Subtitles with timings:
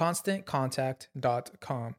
[0.00, 1.92] ConstantContact.com.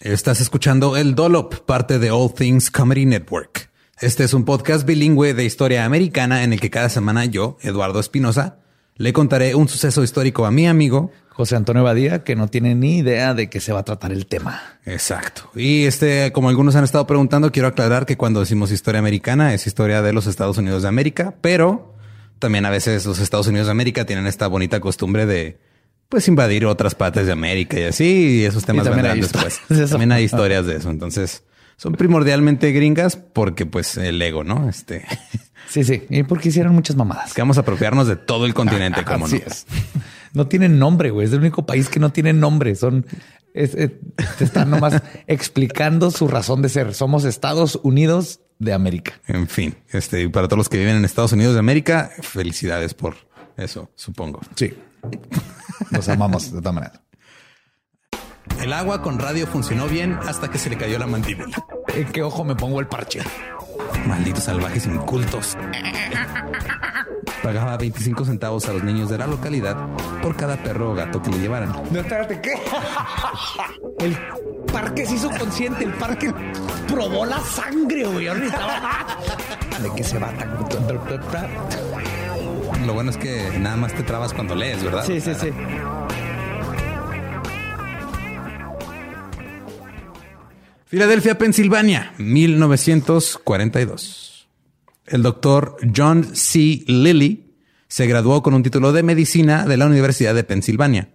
[0.00, 3.70] Estás escuchando El Dolop, parte de All Things Comedy Network.
[4.00, 8.00] Este es un podcast bilingüe de historia americana en el que cada semana yo, Eduardo
[8.00, 8.60] Espinosa,
[8.96, 12.96] le contaré un suceso histórico a mi amigo José Antonio Badía, que no tiene ni
[12.98, 14.62] idea de qué se va a tratar el tema.
[14.86, 15.50] Exacto.
[15.54, 19.66] Y este, como algunos han estado preguntando, quiero aclarar que cuando decimos historia americana es
[19.66, 21.94] historia de los Estados Unidos de América, pero
[22.38, 25.58] también a veces los Estados Unidos de América tienen esta bonita costumbre de
[26.08, 29.60] pues invadir otras partes de América y así, y esos temas vendrán después.
[29.90, 30.90] También hay historias de eso.
[30.90, 31.44] Entonces,
[31.76, 34.68] son primordialmente gringas porque pues el ego, ¿no?
[34.68, 35.04] Este.
[35.66, 36.02] Sí, sí.
[36.10, 37.32] Y porque hicieron muchas mamadas.
[37.32, 39.34] Que vamos a apropiarnos de todo el continente, como no.
[39.34, 39.66] Es.
[40.34, 41.26] No tienen nombre, güey.
[41.26, 42.74] Es el único país que no tiene nombre.
[42.74, 43.06] Son,
[43.52, 46.92] te están nomás explicando su razón de ser.
[46.92, 49.20] Somos Estados Unidos de América.
[49.28, 53.14] En fin, este, para todos los que viven en Estados Unidos de América, felicidades por
[53.56, 54.40] eso, supongo.
[54.56, 54.74] Sí.
[55.90, 57.00] Los amamos de todas maneras.
[58.60, 61.56] El agua con radio funcionó bien hasta que se le cayó la mandíbula.
[61.94, 63.20] ¿En qué ojo me pongo el parche?
[64.06, 65.56] Malditos salvajes incultos.
[67.42, 69.76] Pagaba 25 centavos a los niños de la localidad
[70.22, 71.72] por cada perro o gato que le llevaran.
[71.90, 72.54] No, espérate, ¿qué?
[73.98, 74.16] El
[74.72, 76.32] parque se hizo consciente, el parque
[76.88, 78.26] probó la sangre, güey.
[78.26, 80.32] ¿De qué se va
[82.86, 85.06] Lo bueno es que nada más te trabas cuando lees, ¿verdad?
[85.06, 85.48] Sí, sí, sí.
[90.84, 94.48] Filadelfia, Pensilvania, 1942.
[95.06, 96.84] El doctor John C.
[96.86, 97.54] Lilly
[97.88, 101.08] se graduó con un título de medicina de la Universidad de Pensilvania,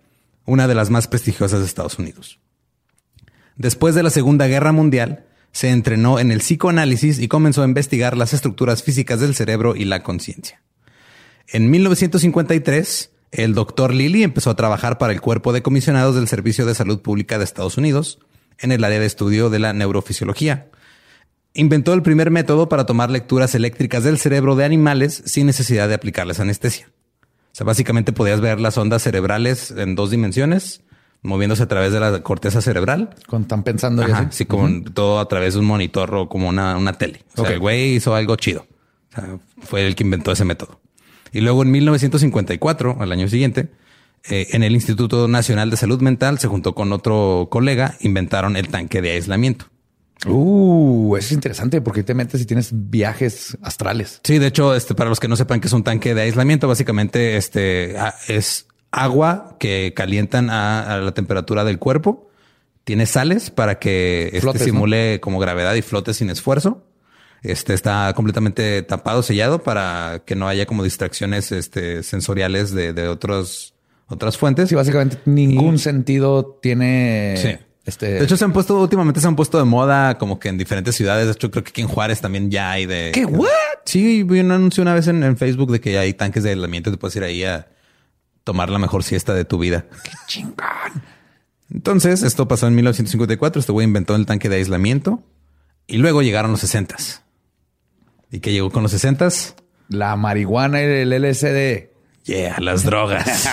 [0.46, 2.40] una de las más prestigiosas de Estados Unidos.
[3.58, 8.18] Después de la Segunda Guerra Mundial, se entrenó en el psicoanálisis y comenzó a investigar
[8.18, 10.62] las estructuras físicas del cerebro y la conciencia.
[11.52, 16.66] En 1953, el doctor Lilly empezó a trabajar para el Cuerpo de Comisionados del Servicio
[16.68, 18.20] de Salud Pública de Estados Unidos,
[18.60, 20.70] en el área de estudio de la neurofisiología.
[21.56, 25.96] Inventó el primer método para tomar lecturas eléctricas del cerebro de animales sin necesidad de
[25.96, 26.92] aplicarles anestesia.
[27.22, 30.84] O sea, básicamente podías ver las ondas cerebrales en dos dimensiones,
[31.24, 33.16] moviéndose a través de la corteza cerebral.
[33.28, 36.78] Cuando están pensando Ajá, sí, como todo a través de un monitor o como una,
[36.78, 37.24] una tele.
[37.36, 38.68] O sea, el güey hizo algo chido.
[39.10, 40.79] O sea, fue el que inventó ese método.
[41.32, 43.70] Y luego en 1954, al año siguiente,
[44.30, 48.68] eh, en el Instituto Nacional de Salud Mental se juntó con otro colega, inventaron el
[48.68, 49.66] tanque de aislamiento.
[50.28, 54.20] Uh, eso es interesante porque te metes si tienes viajes astrales.
[54.24, 56.68] Sí, de hecho, este, para los que no sepan que es un tanque de aislamiento,
[56.68, 57.96] básicamente este
[58.28, 62.30] es agua que calientan a, la temperatura del cuerpo.
[62.84, 66.84] Tiene sales para que este, simule como gravedad y flote sin esfuerzo.
[67.42, 73.08] Este está completamente tapado, sellado para que no haya como distracciones este, sensoriales de, de
[73.08, 73.74] otros,
[74.08, 74.70] otras fuentes.
[74.70, 77.36] Sí, básicamente ningún sentido tiene.
[77.38, 77.66] Sí.
[77.86, 78.08] Este...
[78.14, 80.96] De hecho, se han puesto, últimamente se han puesto de moda como que en diferentes
[80.96, 81.26] ciudades.
[81.26, 83.12] De hecho, creo que aquí en Juárez también ya hay de.
[83.14, 83.26] ¿Qué?
[83.26, 83.48] ¿What?
[83.86, 86.52] Sí, vi un anuncio una vez en, en Facebook de que ya hay tanques de
[86.52, 86.92] aislamiento.
[86.92, 87.68] Te puedes ir ahí a
[88.44, 89.86] tomar la mejor siesta de tu vida.
[90.04, 91.04] ¡Qué chingón!
[91.74, 93.62] Entonces, esto pasó en 1954.
[93.62, 95.24] Este güey inventó el tanque de aislamiento
[95.88, 96.98] y luego llegaron los 60
[98.32, 99.30] ¿Y qué llegó con los 60
[99.90, 101.90] La marihuana y el LSD.
[102.26, 103.50] Yeah, las drogas.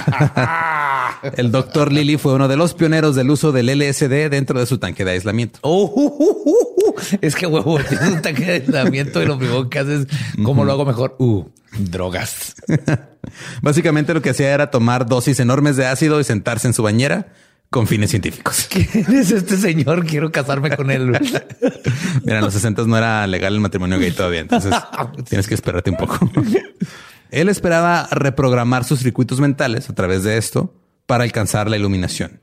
[1.36, 4.76] el doctor Lilly fue uno de los pioneros del uso del LSD dentro de su
[4.76, 5.60] tanque de aislamiento.
[5.62, 9.70] Oh, uh, uh, uh, es que huevo, tienes un tanque de aislamiento y lo primero
[9.70, 10.06] que haces,
[10.42, 11.16] ¿cómo lo hago mejor?
[11.18, 11.44] Uh,
[11.78, 12.54] drogas.
[13.62, 17.32] Básicamente lo que hacía era tomar dosis enormes de ácido y sentarse en su bañera
[17.70, 18.68] con fines científicos.
[18.70, 20.06] ¿Quién es este señor?
[20.06, 21.10] Quiero casarme con él.
[22.24, 24.74] Mira, en los 60 no era legal el matrimonio gay todavía, entonces
[25.28, 26.30] tienes que esperarte un poco.
[27.30, 30.74] Él esperaba reprogramar sus circuitos mentales a través de esto
[31.06, 32.40] para alcanzar la iluminación.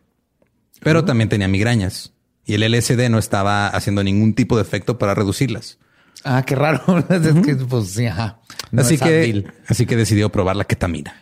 [0.81, 2.13] Pero también tenía migrañas
[2.45, 5.77] y el LSD no estaba haciendo ningún tipo de efecto para reducirlas.
[6.25, 6.81] Ah, qué raro.
[7.09, 8.39] Es que, pues sí, ajá.
[8.71, 11.15] No así es que, así que decidió probar la ketamina.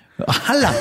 [0.47, 0.73] ¡Hala!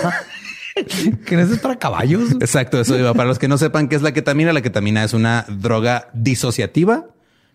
[1.26, 2.32] ¿Que no es para caballos?
[2.40, 3.12] Exacto, eso iba.
[3.14, 7.06] Para los que no sepan qué es la ketamina, la ketamina es una droga disociativa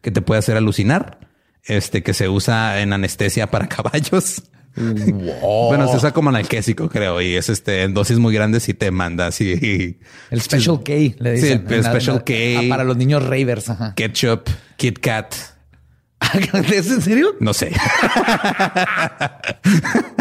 [0.01, 1.19] que te puede hacer alucinar,
[1.63, 4.43] este que se usa en anestesia para caballos.
[4.77, 8.91] Bueno, se usa como analgésico, creo, y es este en dosis muy grandes y te
[8.91, 9.97] manda así
[10.29, 11.65] El Special K, le Sí, dicen.
[11.67, 12.33] el En la- Special la- K.
[12.59, 13.69] ah, para los niños ravers.
[13.69, 13.93] Ajá.
[13.95, 15.33] ketchup, Kit Kat.
[16.73, 17.35] ¿Es en serio?
[17.39, 17.71] No sé.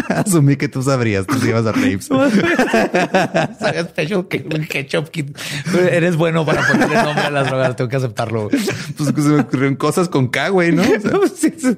[0.09, 2.06] Asumí que tú sabrías, tú sí ibas a raves.
[2.06, 5.37] Saga Special ketchup kit.
[5.75, 7.77] Eres bueno para ponerle nombre a las drogas.
[7.77, 8.49] Tengo que aceptarlo.
[8.49, 10.83] Pues se me ocurrieron cosas con K, güey, ¿no?
[10.83, 11.77] O sea, Sí, sí.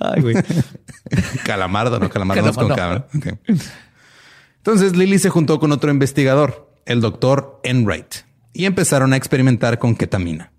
[0.00, 0.36] Ay, güey.
[1.44, 3.06] Calamardo, no, calamardo con K.
[3.12, 3.18] ¿no?
[3.18, 3.38] Ok.
[4.58, 8.16] Entonces Lily se juntó con otro investigador, el doctor Enright,
[8.52, 10.52] y empezaron a experimentar con ketamina.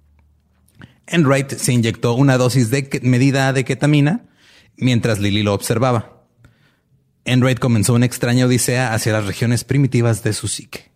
[1.07, 4.25] Enright se inyectó una dosis de medida de ketamina
[4.75, 6.23] mientras Lily lo observaba.
[7.25, 10.91] Enright comenzó una extraña odisea hacia las regiones primitivas de su psique.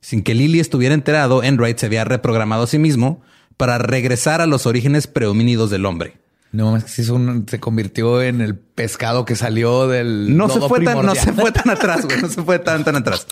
[0.00, 3.22] Sin que Lily estuviera enterado, Enright se había reprogramado a sí mismo
[3.56, 6.18] para regresar a los orígenes prehomínidos del hombre.
[6.50, 10.36] No mames, que se, convirtió en el pescado que salió del.
[10.36, 12.20] No se fue tan, no se fue tan atrás, güey.
[12.20, 13.26] No se fue tan, tan atrás.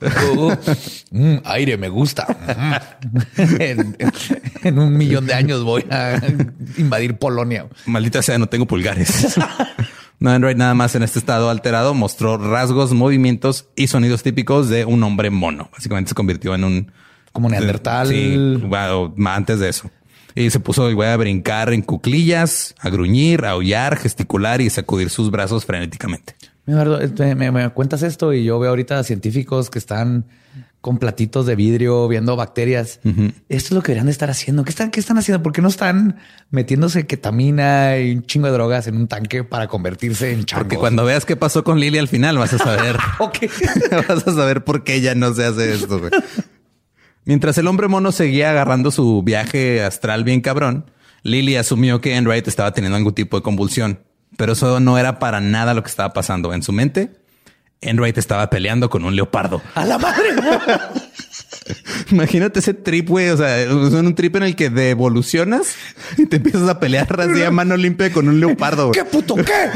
[0.00, 0.52] Uh,
[1.10, 2.26] mm, aire me gusta.
[3.36, 3.96] En,
[4.62, 6.20] en un millón de años voy a
[6.76, 7.66] invadir Polonia.
[7.86, 9.38] Maldita sea, no tengo pulgares.
[10.22, 14.84] No, Android nada más en este estado alterado mostró rasgos, movimientos y sonidos típicos de
[14.84, 15.70] un hombre mono.
[15.72, 16.92] Básicamente se convirtió en un
[17.32, 18.08] Como Neandertal.
[18.08, 19.90] Sí, bueno, antes de eso.
[20.34, 25.08] Y se puso güey, a brincar en cuclillas, a gruñir, a aullar, gesticular y sacudir
[25.08, 26.34] sus brazos frenéticamente.
[26.66, 30.26] Eduardo, este, me, me cuentas esto y yo veo ahorita científicos que están
[30.80, 33.00] con platitos de vidrio viendo bacterias.
[33.04, 34.64] Esto es lo que deberían de estar haciendo.
[34.64, 35.42] ¿Qué están, qué están haciendo?
[35.42, 36.16] ¿Por qué no están
[36.50, 40.64] metiéndose ketamina y un chingo de drogas en un tanque para convertirse en changos?
[40.64, 42.96] Porque cuando veas qué pasó con Lily al final vas a saber.
[43.18, 43.38] Ok.
[44.08, 45.98] Vas a saber por qué ella no se hace esto.
[45.98, 46.10] güey.
[47.26, 50.90] Mientras el hombre mono seguía agarrando su viaje astral bien cabrón,
[51.22, 54.00] Lily asumió que Enright estaba teniendo algún tipo de convulsión,
[54.36, 57.12] pero eso no era para nada lo que estaba pasando en su mente.
[57.82, 59.62] Enright estaba peleando con un leopardo.
[59.74, 60.28] A la madre.
[62.10, 63.30] Imagínate ese trip, güey.
[63.30, 65.74] O sea, es un trip en el que devolucionas
[66.18, 68.90] y te empiezas a pelear así a mano limpia con un leopardo.
[68.92, 69.70] ¿Qué puto qué?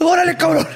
[0.00, 0.66] Órale, cabrón.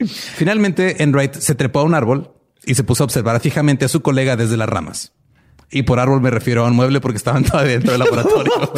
[0.00, 2.32] Finalmente, Enright se trepó a un árbol
[2.64, 5.12] y se puso a observar fijamente a su colega desde las ramas.
[5.70, 8.72] Y por árbol me refiero a un mueble porque estaban todavía dentro del laboratorio.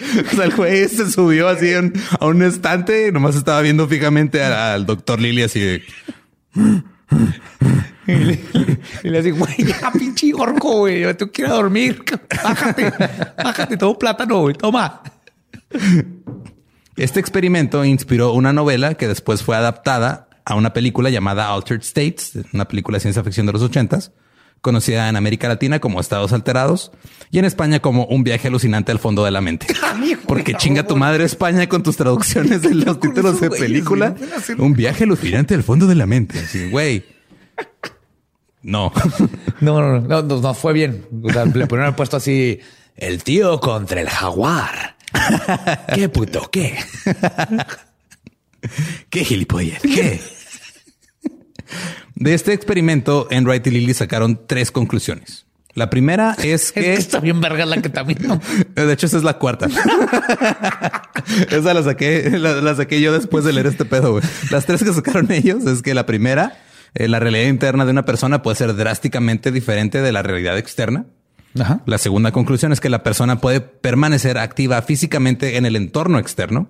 [0.32, 3.86] o sea, el güey se subió así en- a un estante y nomás estaba viendo
[3.88, 5.82] fijamente al, doctor Lily así de...
[8.06, 11.00] Y le, dice, güey, ya pinche orco, güey.
[11.00, 12.02] Yo a dormir.
[12.42, 12.92] Bájate,
[13.42, 14.54] bájate, todo plátano, güey.
[14.54, 15.02] Toma.
[16.96, 22.32] Este experimento inspiró una novela que después fue adaptada a una película llamada Altered States,
[22.52, 24.12] una película de ciencia ficción de los ochentas,
[24.60, 26.92] conocida en América Latina como Estados Alterados
[27.30, 29.66] y en España como Un viaje alucinante al fondo de la mente.
[30.26, 34.14] Porque chinga tu madre España con tus traducciones de los títulos de película.
[34.58, 36.38] Un viaje alucinante al fondo de la mente.
[36.38, 37.04] Así, güey.
[38.62, 38.92] No.
[39.60, 41.04] No, no, no, fue bien.
[41.22, 42.60] O sea, le ponieron el puesto así,
[42.96, 44.96] el tío contra el jaguar.
[45.94, 46.78] ¿Qué puto qué?
[49.10, 49.82] ¿Qué gilipollas?
[49.82, 50.18] ¿Qué?
[52.20, 55.46] De este experimento, Enright y Lilly sacaron tres conclusiones.
[55.72, 56.92] La primera es que...
[56.92, 58.38] está bien verga la ketamina.
[58.74, 59.68] De hecho, esa es la cuarta.
[61.50, 64.20] esa la saqué, la, saqué yo después de leer este pedo.
[64.50, 66.58] Las tres que sacaron ellos es que la primera,
[66.94, 71.06] eh, la realidad interna de una persona puede ser drásticamente diferente de la realidad externa.
[71.86, 76.68] La segunda conclusión es que la persona puede permanecer activa físicamente en el entorno externo.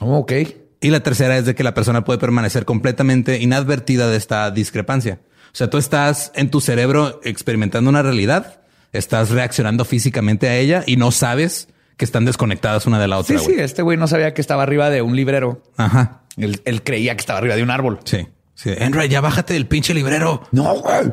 [0.00, 0.32] Oh, ok.
[0.80, 5.20] Y la tercera es de que la persona puede permanecer completamente inadvertida de esta discrepancia.
[5.46, 8.60] O sea, tú estás en tu cerebro experimentando una realidad,
[8.92, 13.38] estás reaccionando físicamente a ella y no sabes que están desconectadas una de la otra.
[13.38, 15.62] Sí, sí, este güey no sabía que estaba arriba de un librero.
[15.78, 16.22] Ajá.
[16.36, 18.00] Él, creía que estaba arriba de un árbol.
[18.04, 18.28] Sí.
[18.54, 18.72] Sí.
[18.78, 20.46] Android, ya bájate del pinche librero.
[20.52, 21.12] No, güey.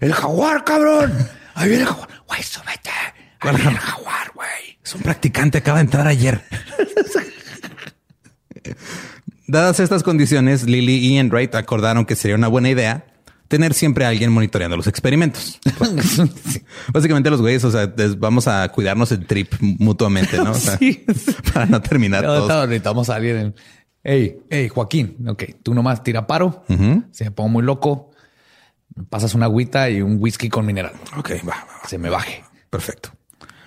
[0.00, 1.12] El jaguar, cabrón.
[1.54, 2.08] Ahí viene el jaguar.
[2.26, 2.90] Güey, súbete.
[3.40, 4.78] Ahí viene el jaguar, güey.
[4.84, 6.42] Es un practicante, acaba de entrar ayer.
[9.46, 13.06] Dadas estas condiciones, Lily y Enright acordaron que sería una buena idea
[13.48, 15.60] tener siempre a alguien monitoreando los experimentos.
[16.92, 20.52] Básicamente los güeyes, o sea, vamos a cuidarnos el trip mutuamente, ¿no?
[21.52, 22.68] para no terminar no, todos.
[22.68, 23.54] Necesitamos a alguien.
[24.02, 26.64] Hey, hey, Joaquín, ok, tú nomás tira paro,
[27.10, 28.10] se me pongo muy loco,
[29.08, 30.92] pasas una agüita y un whisky con mineral.
[31.16, 32.44] Ok, va, Se me baje.
[32.68, 33.10] Perfecto.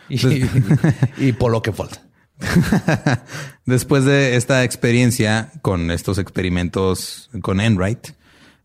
[0.09, 2.01] Y, por lo que falta.
[3.65, 8.09] Después de esta experiencia con estos experimentos con Enright,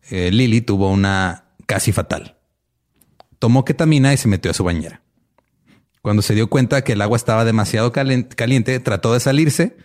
[0.09, 2.37] eh, Lily tuvo una casi fatal.
[3.39, 5.01] Tomó ketamina y se metió a su bañera.
[6.01, 9.77] Cuando se dio cuenta que el agua estaba demasiado caliente, trató de salirse,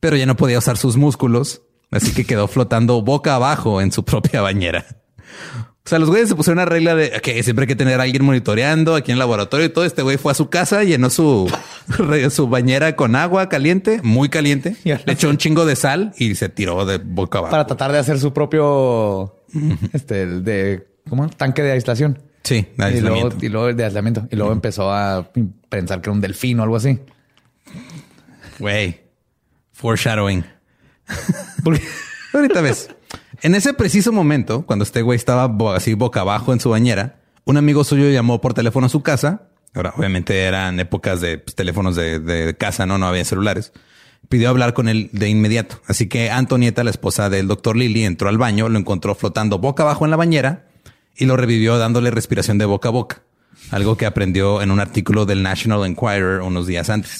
[0.00, 4.04] pero ya no podía usar sus músculos, así que quedó flotando boca abajo en su
[4.06, 4.86] propia bañera.
[5.84, 8.04] O sea, los güeyes se pusieron una regla de que siempre hay que tener a
[8.04, 9.84] alguien monitoreando aquí en el laboratorio y todo.
[9.84, 11.52] Este güey fue a su casa, llenó su,
[12.30, 16.48] su bañera con agua caliente, muy caliente, le echó un chingo de sal y se
[16.48, 17.50] tiró de boca abajo.
[17.50, 19.34] Para tratar de hacer su propio
[19.92, 21.28] este, de ¿cómo?
[21.28, 22.22] tanque de aislación.
[22.44, 23.36] Sí, de aislamiento.
[23.40, 24.28] Y luego, de aislamiento.
[24.30, 25.30] Y luego empezó a
[25.68, 27.00] pensar que era un delfín o algo así.
[28.60, 29.00] Güey,
[29.72, 30.44] foreshadowing.
[32.32, 32.88] Ahorita ves.
[33.42, 37.56] En ese preciso momento, cuando este güey estaba así boca abajo en su bañera, un
[37.56, 39.48] amigo suyo llamó por teléfono a su casa.
[39.74, 43.72] Ahora, obviamente eran épocas de pues, teléfonos de, casa, no, no había celulares.
[44.28, 45.80] Pidió hablar con él de inmediato.
[45.88, 49.82] Así que Antonieta, la esposa del doctor Lily, entró al baño, lo encontró flotando boca
[49.82, 50.68] abajo en la bañera
[51.16, 53.22] y lo revivió dándole respiración de boca a boca
[53.70, 57.18] algo que aprendió en un artículo del National Enquirer unos días antes.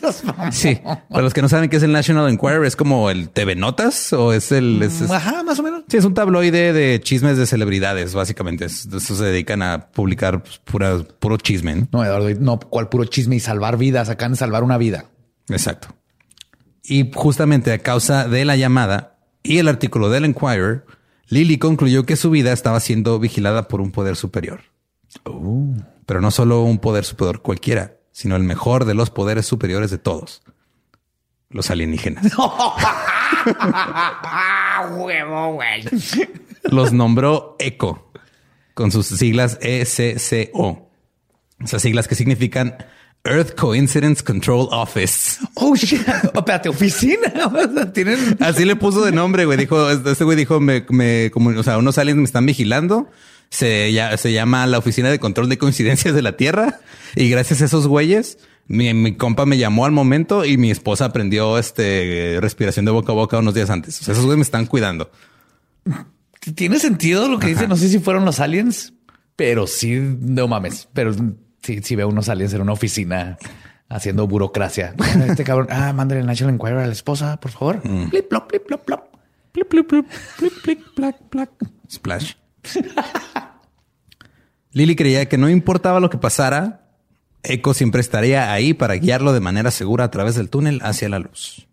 [0.50, 3.56] sí, para los que no saben qué es el National Enquirer, es como el TV
[3.56, 4.86] Notas o es el...
[5.10, 5.84] Ajá, más o menos.
[5.88, 8.66] Sí, es un tabloide de chismes de celebridades, básicamente.
[8.66, 11.74] Eso se dedican a publicar pues, pura, puro chisme.
[11.76, 11.88] ¿no?
[11.92, 15.06] no, Eduardo, no, cuál puro chisme y salvar vidas, acá en salvar una vida.
[15.48, 15.88] Exacto.
[16.82, 20.84] Y justamente a causa de la llamada y el artículo del Enquirer,
[21.28, 24.73] Lily concluyó que su vida estaba siendo vigilada por un poder superior.
[25.24, 25.74] Oh.
[26.06, 29.98] Pero no solo un poder superior cualquiera, sino el mejor de los poderes superiores de
[29.98, 30.42] todos.
[31.50, 32.32] Los alienígenas.
[36.64, 38.10] Los nombró ECO,
[38.74, 40.90] con sus siglas ECCO.
[41.60, 42.76] Esas siglas que significan
[43.24, 45.38] Earth Coincidence Control Office.
[45.54, 46.06] Oh, shit.
[46.34, 47.32] Espérate, oficina.
[47.94, 48.36] ¿Tienen?
[48.40, 49.56] Así le puso de nombre, güey.
[49.56, 53.08] Dijo, este güey dijo, me, me, como, o sea, unos aliens me están vigilando
[53.50, 56.80] se, ya, se llama la Oficina de Control de Coincidencias de la Tierra.
[57.16, 61.06] Y gracias a esos güeyes, mi, mi, compa me llamó al momento y mi esposa
[61.06, 64.00] aprendió este respiración de boca a boca unos días antes.
[64.00, 65.10] esos güeyes me están cuidando.
[66.54, 67.68] Tiene sentido lo que dice.
[67.68, 68.92] No sé si fueron los aliens,
[69.36, 70.88] pero sí, no mames.
[70.92, 71.14] Pero
[71.62, 73.38] sí, sí veo unos aliens en una oficina
[73.88, 74.94] haciendo burocracia.
[75.28, 77.80] Este cabrón, ah, mándale el National Enquirer a la esposa, por favor.
[77.84, 78.10] Mm.
[78.10, 79.14] Plip, plop, plip, plop, plop.
[79.52, 81.50] Plip, plip, plip, plip, plip, plac, plac.
[81.90, 82.34] Splash.
[84.72, 86.84] Lily creía que no importaba lo que pasara,
[87.44, 91.18] Echo siempre estaría ahí para guiarlo de manera segura a través del túnel hacia la
[91.18, 91.68] luz.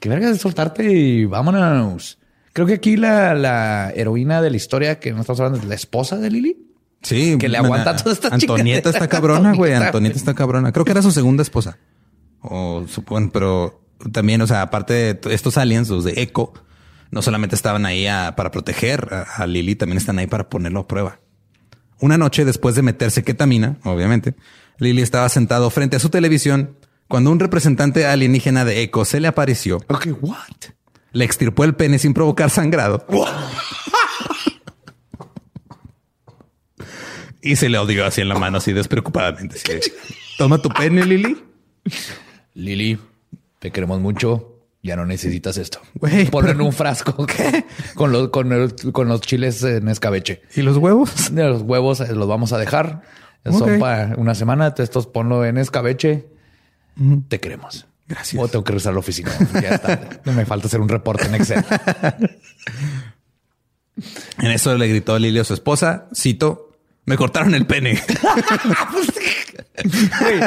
[0.00, 2.18] Qué verga de soltarte y vámonos.
[2.52, 6.18] Creo que aquí la, heroína de la historia que no estamos hablando es la esposa
[6.18, 6.66] de Lily.
[7.02, 9.72] Sí, que le aguanta toda esta Antonieta está cabrona, güey.
[9.72, 10.72] Antonieta está cabrona.
[10.72, 11.78] Creo que era su segunda esposa.
[12.40, 13.80] O supongo, pero
[14.12, 16.52] también, o sea, aparte de estos aliens, los de Echo,
[17.10, 21.20] no solamente estaban ahí para proteger a, Lily, también están ahí para ponerlo a prueba.
[21.98, 24.34] Una noche después de meterse ketamina, obviamente,
[24.78, 26.76] Lily estaba sentado frente a su televisión
[27.08, 29.78] cuando un representante alienígena de Echo se le apareció.
[29.88, 30.38] Ok, what?
[31.12, 33.04] Le extirpó el pene sin provocar sangrado.
[37.42, 39.58] y se le odió así en la mano, así despreocupadamente.
[40.38, 41.36] Toma tu pene, Lily.
[42.54, 42.98] Lily,
[43.58, 44.49] te queremos mucho
[44.82, 45.80] ya no necesitas esto.
[45.94, 47.26] Güey, Ponlo en un frasco
[47.94, 50.42] con los, con, los chiles en escabeche.
[50.56, 51.30] ¿Y los huevos?
[51.32, 53.02] Los huevos eh, los vamos a dejar
[53.44, 53.78] Son Ok.
[53.78, 54.74] para una semana.
[54.76, 56.26] Estos ponlo en escabeche.
[57.28, 57.86] Te queremos.
[58.08, 58.42] Gracias.
[58.42, 59.30] O tengo que regresar a la oficina.
[59.62, 60.20] Ya está.
[60.24, 61.64] Me falta hacer un reporte en Excel.
[64.38, 66.69] En eso le gritó Lili a su esposa, cito,
[67.06, 68.00] me cortaron el pene.
[70.20, 70.40] Güey,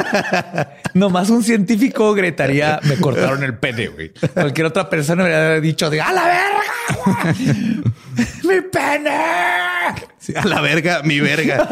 [0.94, 4.12] Nomás un científico gritaría, me cortaron el pene, güey.
[4.32, 7.34] Cualquier otra persona me hubiera dicho, de, ¡a la verga!
[8.44, 9.18] ¡Mi pene!
[10.18, 11.68] Sí, a la verga, mi verga.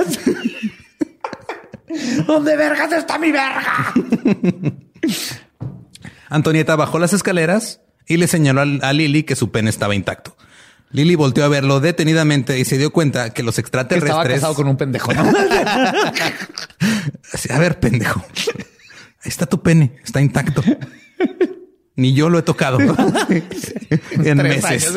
[2.26, 3.92] ¿Dónde vergas está mi verga?
[6.28, 10.36] Antonieta bajó las escaleras y le señaló al- a, Lili que su pene estaba intacto.
[10.92, 14.10] Lili volteó a verlo detenidamente y se dio cuenta que los Que extraterrestres...
[14.10, 15.22] estaba casado con un pendejo, ¿no?
[17.50, 18.22] A ver, pendejo.
[19.24, 20.62] Ahí está tu pene, está intacto.
[21.96, 22.78] Ni yo lo he tocado
[24.10, 24.92] en meses.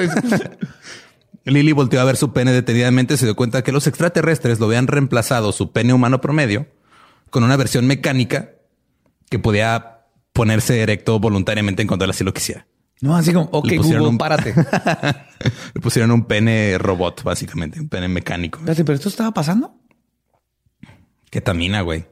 [1.45, 4.65] Lily volteó a ver su pene detenidamente y se dio cuenta que los extraterrestres lo
[4.65, 6.67] habían reemplazado su pene humano promedio
[7.29, 8.51] con una versión mecánica
[9.29, 12.65] que podía ponerse erecto voluntariamente en cuanto él así lo quisiera.
[13.01, 14.53] No, así como, ok, Google, un- párate.
[15.73, 18.59] Le pusieron un pene robot, básicamente, un pene mecánico.
[18.59, 19.75] Espérate, pero esto estaba pasando.
[21.29, 22.05] Ketamina, güey.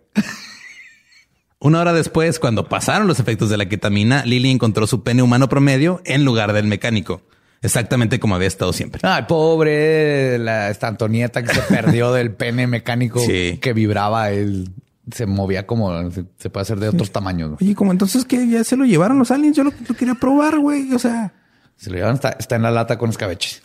[1.60, 5.48] Una hora después, cuando pasaron los efectos de la ketamina, Lily encontró su pene humano
[5.48, 7.22] promedio en lugar del mecánico.
[7.62, 9.00] Exactamente como había estado siempre.
[9.06, 13.58] Ay, pobre la esta Antonieta que se perdió del pene mecánico Sí.
[13.62, 14.32] que vibraba.
[14.32, 14.72] Él
[15.12, 17.50] se movía como se, se puede hacer de otros tamaños.
[17.52, 17.58] güey.
[17.70, 20.60] Oye, como entonces que ya se lo llevaron los aliens, yo lo, lo quería probar,
[20.60, 20.94] güey.
[20.94, 21.34] O sea,
[21.76, 23.60] Se lo llevan, está, está en la lata con escabeche.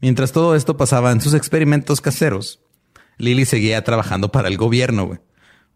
[0.00, 2.60] mientras todo esto pasaba en sus experimentos caseros,
[3.18, 5.20] Lily seguía trabajando para el gobierno, güey,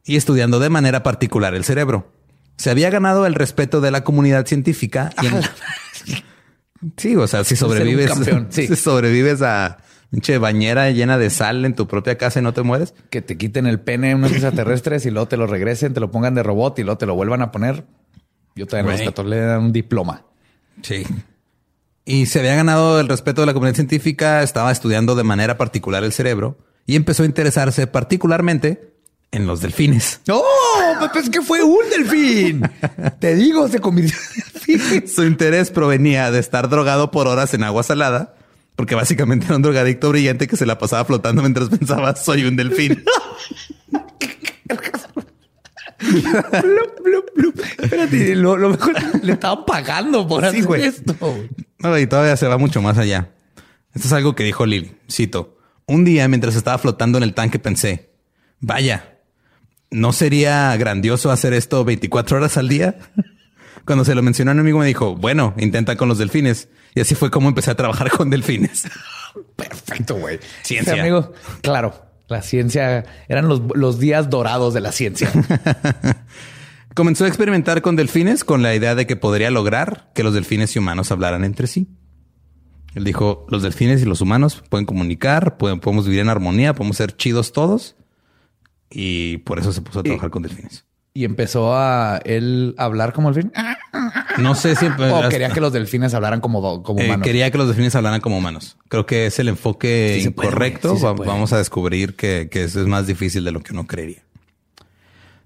[0.04, 2.12] y estudiando de manera particular el cerebro.
[2.56, 5.12] Se había ganado el respeto de la comunidad científica.
[5.22, 5.40] y en-
[6.96, 8.10] Sí, o sea, si sobrevives,
[8.50, 9.78] si sobrevives a
[10.16, 12.94] pinche bañera llena de sal en tu propia casa y no te mueres.
[13.10, 16.34] Que te quiten el pene unos extraterrestres y luego te lo regresen, te lo pongan
[16.34, 17.84] de robot y luego te lo vuelvan a poner.
[18.54, 18.98] Yo también Güey.
[18.98, 20.22] los 14 le dan un diploma.
[20.80, 21.04] Sí.
[22.06, 26.02] Y se había ganado el respeto de la comunidad científica, estaba estudiando de manera particular
[26.02, 28.94] el cerebro y empezó a interesarse particularmente
[29.32, 30.20] en los delfines.
[30.26, 30.40] ¡No!
[31.12, 32.62] Pues es que fue un delfín.
[33.20, 35.08] Te digo, se convirtió en delfín.
[35.08, 38.35] Su interés provenía de estar drogado por horas en agua salada,
[38.76, 42.56] porque básicamente era un drogadicto brillante que se la pasaba flotando mientras pensaba soy un
[42.56, 43.02] delfín.
[45.98, 47.60] Blup, blup, blup.
[47.78, 50.82] Espérate, lo, lo mejor le estaban pagando por Sí, hacer güey.
[50.84, 51.14] esto.
[51.78, 53.30] No, y todavía se va mucho más allá.
[53.94, 54.94] Esto es algo que dijo Lily.
[55.10, 55.58] Cito.
[55.86, 58.10] Un día, mientras estaba flotando en el tanque, pensé,
[58.60, 59.18] vaya,
[59.90, 62.96] ¿no sería grandioso hacer esto 24 horas al día?
[63.86, 66.68] Cuando se lo mencionó a un amigo me dijo, bueno, intenta con los delfines.
[66.96, 68.88] Y así fue como empecé a trabajar con delfines.
[69.56, 70.40] Perfecto, güey.
[70.62, 70.94] Ciencia.
[70.94, 71.94] Sí, amigo, claro,
[72.26, 75.30] la ciencia eran los, los días dorados de la ciencia.
[76.94, 80.74] Comenzó a experimentar con delfines con la idea de que podría lograr que los delfines
[80.74, 81.86] y humanos hablaran entre sí.
[82.94, 86.96] Él dijo, los delfines y los humanos pueden comunicar, pueden, podemos vivir en armonía, podemos
[86.96, 87.96] ser chidos todos.
[88.88, 90.86] Y por eso se puso a trabajar con delfines.
[91.12, 93.52] y empezó a él hablar como delfín.
[94.38, 94.86] No sé si...
[94.98, 97.24] O quería que los delfines hablaran como, como Eh, humanos.
[97.24, 98.76] quería que los delfines hablaran como humanos.
[98.88, 100.96] Creo que es el enfoque Sí incorrecto.
[100.96, 101.02] sí.
[101.02, 104.22] Vamos a descubrir que, que eso es más difícil de lo que uno creería.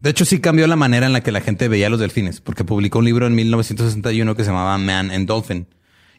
[0.01, 2.41] De hecho, sí cambió la manera en la que la gente veía a los delfines,
[2.41, 5.67] porque publicó un libro en 1961 que se llamaba Man and Dolphin.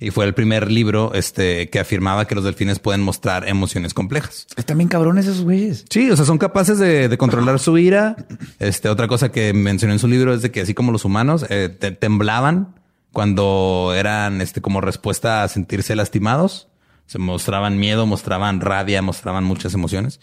[0.04, 4.48] Y fue el primer libro este, que afirmaba que los delfines pueden mostrar emociones complejas.
[4.58, 5.86] Están bien cabrones esos güeyes.
[5.92, 8.16] Sí, o sea, son capaces de, de controlar su ira.
[8.58, 11.46] Este, otra cosa que mencionó en su libro es de que así como los humanos
[11.50, 12.74] eh, te- temblaban
[13.14, 16.68] cuando eran este, como respuesta a sentirse lastimados.
[17.06, 20.20] Se mostraban miedo, mostraban rabia, mostraban muchas emociones.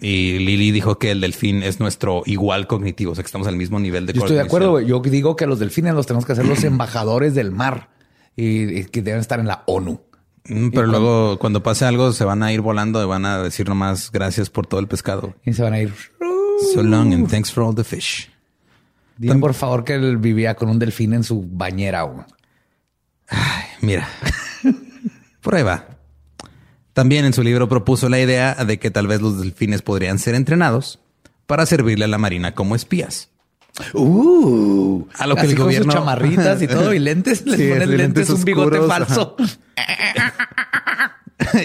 [0.00, 3.56] Y Lily dijo que el delfín es nuestro igual cognitivo, o sea que estamos al
[3.56, 4.86] mismo nivel de Yo estoy de acuerdo, güey.
[4.86, 7.88] Yo digo que a los delfines los tenemos que hacer los embajadores del mar
[8.38, 10.00] y, y que deben estar en la ONU.
[10.44, 13.68] Mm, Pero luego cuando pase algo se van a ir volando y van a decir
[13.68, 15.34] nomás gracias por todo el pescado.
[15.44, 15.92] Y se van a ir.
[16.72, 18.30] So long and thanks for all the fish.
[19.16, 22.02] Dile por favor que él vivía con un delfín en su bañera.
[22.02, 22.24] güey.
[23.80, 24.08] Mira,
[25.40, 25.84] por ahí va.
[26.92, 30.34] También en su libro propuso la idea de que tal vez los delfines podrían ser
[30.34, 30.98] entrenados
[31.46, 33.30] para servirle a la marina como espías.
[33.94, 37.44] Uh, A lo que el gobierno- sus chamarritas y todo y lentes.
[37.46, 39.36] Les Sí, ponen es lentes, lentes un bigote falso.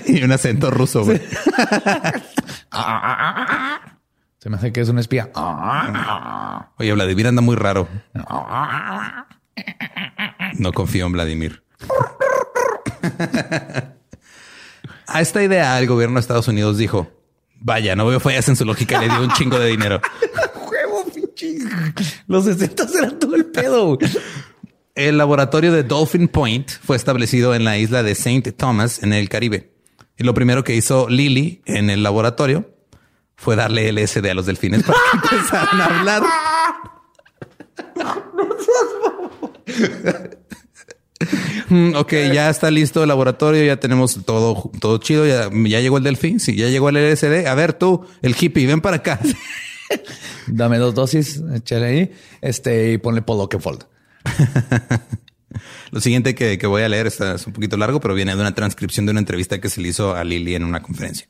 [0.07, 1.03] y un acento ruso.
[1.03, 1.21] güey.
[4.39, 5.31] Se me hace que es un espía.
[6.77, 7.87] Oye, Vladimir anda muy raro.
[10.57, 11.63] No confío en Vladimir.
[15.07, 17.11] A esta idea el gobierno de Estados Unidos dijo,
[17.59, 18.99] Vaya, no veo fallas en su lógica.
[18.99, 20.01] Le dio un chingo de dinero.
[22.27, 23.97] Los 60 eran todo el pedo.
[24.95, 28.51] El laboratorio de Dolphin Point fue establecido en la isla de St.
[28.51, 29.71] Thomas en el Caribe.
[30.17, 32.69] Y lo primero que hizo Lily en el laboratorio
[33.35, 36.23] fue darle LSD a los delfines para que empezaran a hablar.
[41.69, 45.97] Mm, ok, ya está listo el laboratorio, ya tenemos todo, todo chido, ya, ya llegó
[45.97, 47.47] el delfín, sí, ya llegó el LSD.
[47.47, 49.19] A ver tú, el hippie, ven para acá.
[50.47, 53.85] Dame dos dosis, échale ahí, este, y ponle polo que fold.
[55.91, 59.05] Lo siguiente que, voy a leer es un poquito largo, pero viene de una transcripción
[59.05, 61.27] de una entrevista que se le hizo a Lily en una conferencia.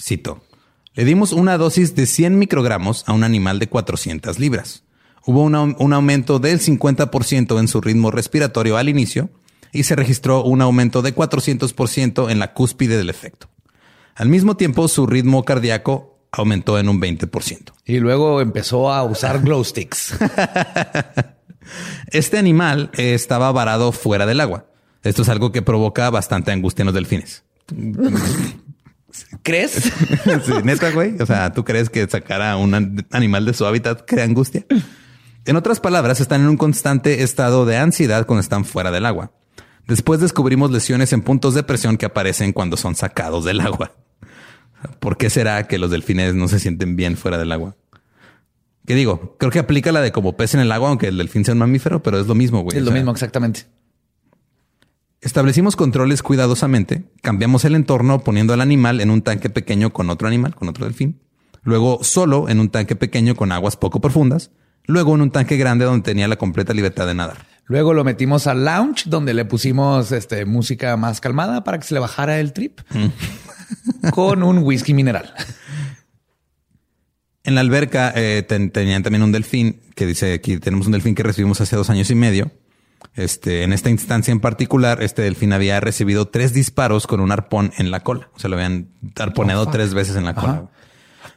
[0.00, 0.44] Cito.
[0.94, 4.84] Le dimos una dosis de 100 microgramos a un animal de 400 libras.
[5.24, 9.30] Hubo un aumento del 50% en su ritmo respiratorio al inicio
[9.72, 13.48] y se registró un aumento de 400% en la cúspide del efecto.
[14.14, 17.72] Al mismo tiempo, su ritmo cardíaco aumentó en un 20%.
[17.84, 20.14] Y luego empezó a usar glow sticks.
[22.08, 24.66] Este animal eh, estaba varado fuera del agua.
[25.04, 27.44] Esto es algo que provoca bastante angustia en los delfines.
[29.42, 29.72] ¿Crees?
[29.72, 31.20] Sí, neta, güey.
[31.20, 34.64] O sea, ¿tú crees que sacar a un an- animal de su hábitat crea angustia?
[35.44, 39.32] En otras palabras, están en un constante estado de ansiedad cuando están fuera del agua.
[39.86, 43.92] Después descubrimos lesiones en puntos de presión que aparecen cuando son sacados del agua.
[45.00, 47.76] ¿Por qué será que los delfines no se sienten bien fuera del agua?
[48.86, 49.36] ¿Qué digo?
[49.38, 51.58] Creo que aplica la de como pez en el agua, aunque el delfín sea un
[51.58, 52.76] mamífero, pero es lo mismo, güey.
[52.76, 53.66] es O lo sea, mismo, exactamente.
[55.20, 60.26] Establecimos controles cuidadosamente, cambiamos el entorno poniendo al animal en un tanque pequeño con otro
[60.26, 61.20] animal, con otro delfín,
[61.62, 64.50] luego solo en un tanque pequeño con aguas poco profundas,
[64.84, 67.46] luego en un tanque grande donde tenía la completa libertad de nadar.
[67.66, 71.94] Luego lo metimos al lounge donde le pusimos este, música más calmada para que se
[71.94, 72.80] le bajara el trip
[74.12, 75.32] con un whisky mineral.
[77.44, 81.14] En la alberca eh, ten- tenían también un delfín que dice aquí tenemos un delfín
[81.14, 82.52] que recibimos hace dos años y medio.
[83.14, 87.72] Este, en esta instancia en particular, este delfín había recibido tres disparos con un arpón
[87.76, 88.28] en la cola.
[88.34, 90.70] O sea, lo habían arponeado tres veces en la cola.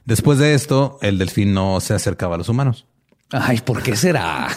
[0.05, 2.85] Después de esto, el delfín no se acercaba a los humanos.
[3.31, 4.47] Ay, ¿por qué será?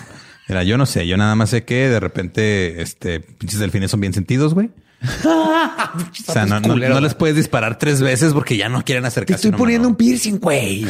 [0.48, 4.00] Mira, yo no sé, yo nada más sé que de repente, este, pinches delfines son
[4.00, 4.70] bien sentidos, güey.
[6.28, 9.02] O sea, no, no- culero, no les puedes disparar tres veces porque ya no quieren
[9.04, 9.34] Te acercarse.
[9.36, 9.64] estoy un humano.
[9.64, 10.86] poniendo un piercing, güey.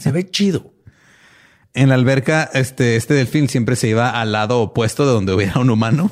[0.00, 0.72] Se ve chido.
[1.74, 5.58] En la alberca, este, este delfín siempre se iba al lado opuesto de donde hubiera
[5.60, 6.10] un humano.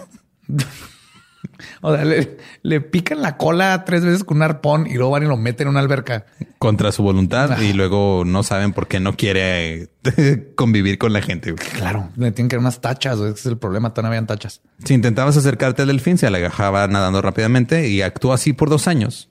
[1.81, 5.23] O sea, le, le pican la cola tres veces con un arpón y luego van
[5.25, 6.27] y lo meten en una alberca.
[6.59, 9.89] contra su voluntad y luego no saben por qué no quiere
[10.57, 11.55] convivir con la gente.
[11.55, 13.19] Claro, le tienen que dar unas tachas.
[13.19, 13.91] Ese es el problema.
[13.95, 14.61] Todavía no habían tachas.
[14.85, 19.29] Si intentabas acercarte al delfín, se alejaba nadando rápidamente y actuó así por dos años.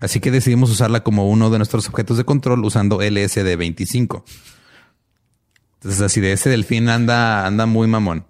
[0.00, 4.24] Así que decidimos usarla como uno de nuestros objetos de control usando LSD 25.
[5.76, 8.26] Entonces, así de ese delfín anda, anda muy mamón.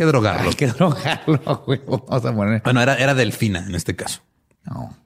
[0.00, 0.48] Que drogarlo.
[0.48, 1.82] Hay que drogarlo, güey.
[1.86, 2.62] Vamos a poner.
[2.64, 4.22] Bueno, era, era delfina en este caso.
[4.64, 4.96] No.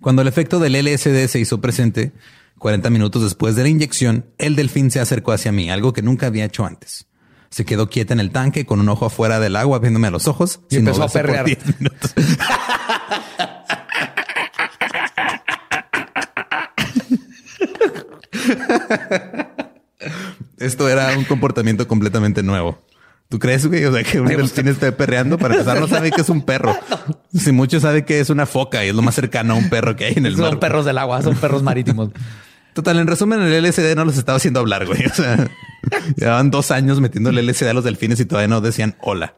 [0.00, 2.12] Cuando el efecto del LSD se hizo presente,
[2.58, 6.28] 40 minutos después de la inyección, el delfín se acercó hacia mí, algo que nunca
[6.28, 7.08] había hecho antes.
[7.50, 10.28] Se quedó quieta en el tanque con un ojo afuera del agua viéndome a los
[10.28, 10.60] ojos.
[10.70, 11.44] Y sin empezó a perrear.
[11.44, 12.14] 10 minutos.
[20.56, 22.78] Esto era un comportamiento completamente nuevo.
[23.30, 23.84] ¿Tú crees, güey?
[23.84, 26.76] O sea, que un delfín esté perreando para empezar no sabe que es un perro.
[27.32, 29.94] Si mucho sabe que es una foca y es lo más cercano a un perro
[29.94, 30.58] que hay en el Son mar.
[30.58, 32.10] perros del agua, son perros marítimos.
[32.74, 35.06] Total, en resumen, el LSD no los estaba haciendo hablar, güey.
[35.06, 35.48] O sea,
[36.16, 39.36] llevaban dos años metiendo el LSD a los delfines y todavía no decían hola.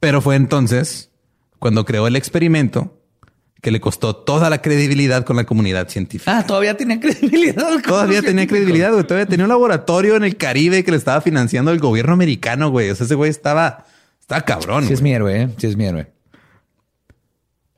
[0.00, 1.10] Pero fue entonces
[1.58, 3.01] cuando creó el experimento
[3.62, 6.36] que le costó toda la credibilidad con la comunidad científica.
[6.36, 7.80] Ah, todavía tenía credibilidad.
[7.86, 9.04] Todavía tenía credibilidad, güey.
[9.04, 12.90] Todavía tenía un laboratorio en el Caribe que le estaba financiando el gobierno americano, güey.
[12.90, 13.86] O sea, ese güey estaba,
[14.20, 14.86] estaba cabrón.
[14.88, 15.48] Sí es mi héroe, ¿eh?
[15.58, 16.10] Sí es mi héroe.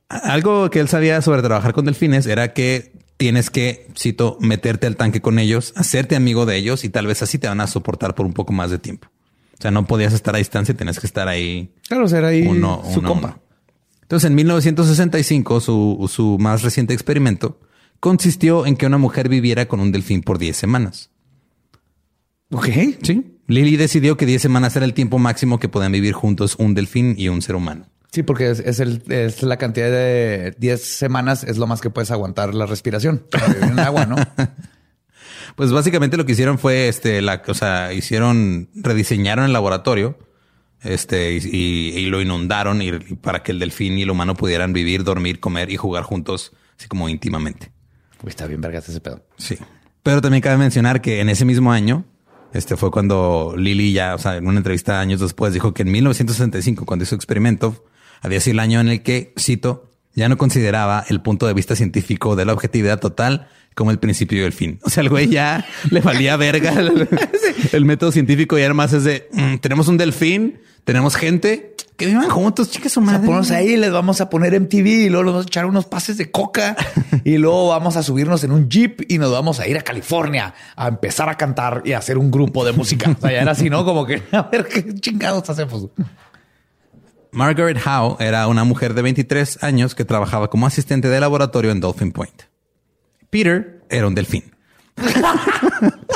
[0.09, 4.95] Algo que él sabía sobre trabajar con delfines era que tienes que, cito, meterte al
[4.95, 8.15] tanque con ellos, hacerte amigo de ellos y tal vez así te van a soportar
[8.15, 9.07] por un poco más de tiempo.
[9.57, 12.83] O sea, no podías estar a distancia, tenías que estar ahí Claro, será ahí uno,
[12.91, 13.27] su uno compa.
[13.27, 13.44] uno.
[14.05, 17.59] Entonces, en 1965, su, su más reciente experimento
[17.99, 21.09] consistió en que una mujer viviera con un delfín por 10 semanas.
[22.51, 22.67] Ok.
[23.01, 23.39] Sí.
[23.47, 27.15] Lily decidió que 10 semanas era el tiempo máximo que podían vivir juntos un delfín
[27.17, 27.87] y un ser humano.
[28.11, 31.89] Sí, porque es, es el, es la cantidad de 10 semanas, es lo más que
[31.89, 33.23] puedes aguantar la respiración.
[33.31, 34.15] para vivir En el agua, ¿no?
[35.55, 40.17] Pues básicamente lo que hicieron fue, este, la, o sea, hicieron, rediseñaron el laboratorio,
[40.85, 44.71] este, y, y- y lo inundaron y, para que el delfín y el humano pudieran
[44.73, 47.71] vivir, dormir, comer y jugar juntos, así como íntimamente.
[48.25, 49.25] Está bien vergas ese pedo.
[49.37, 49.57] Sí.
[50.03, 52.05] Pero también cabe mencionar que en ese mismo año,
[52.53, 55.91] este fue cuando Lily ya, o sea, en una entrevista años después dijo que en
[55.91, 57.85] 1965, cuando hizo experimento,
[58.21, 61.75] había sido el año en el que, cito, ya no consideraba el punto de vista
[61.75, 64.79] científico de la objetividad total como el principio y el fin.
[64.83, 66.73] O sea, el güey ya le valía verga
[67.73, 72.29] el, método científico y además es de mm, tenemos un delfín, tenemos gente que vivan
[72.29, 73.25] juntos, chicas o madre.
[73.25, 76.17] Ponemos ahí, les vamos a poner MTV y luego les vamos a echar unos pases
[76.17, 76.75] de coca
[77.23, 80.53] y luego vamos a subirnos en un jeep y nos vamos a ir a California
[80.75, 83.09] a empezar a cantar y a hacer un grupo de música.
[83.09, 83.83] O sea, ya era así, ¿no?
[83.83, 85.87] Como que a ver qué chingados hacemos.
[87.31, 91.79] Margaret Howe era una mujer de 23 años que trabajaba como asistente de laboratorio en
[91.79, 92.43] Dolphin Point.
[93.29, 94.43] Peter era un delfín.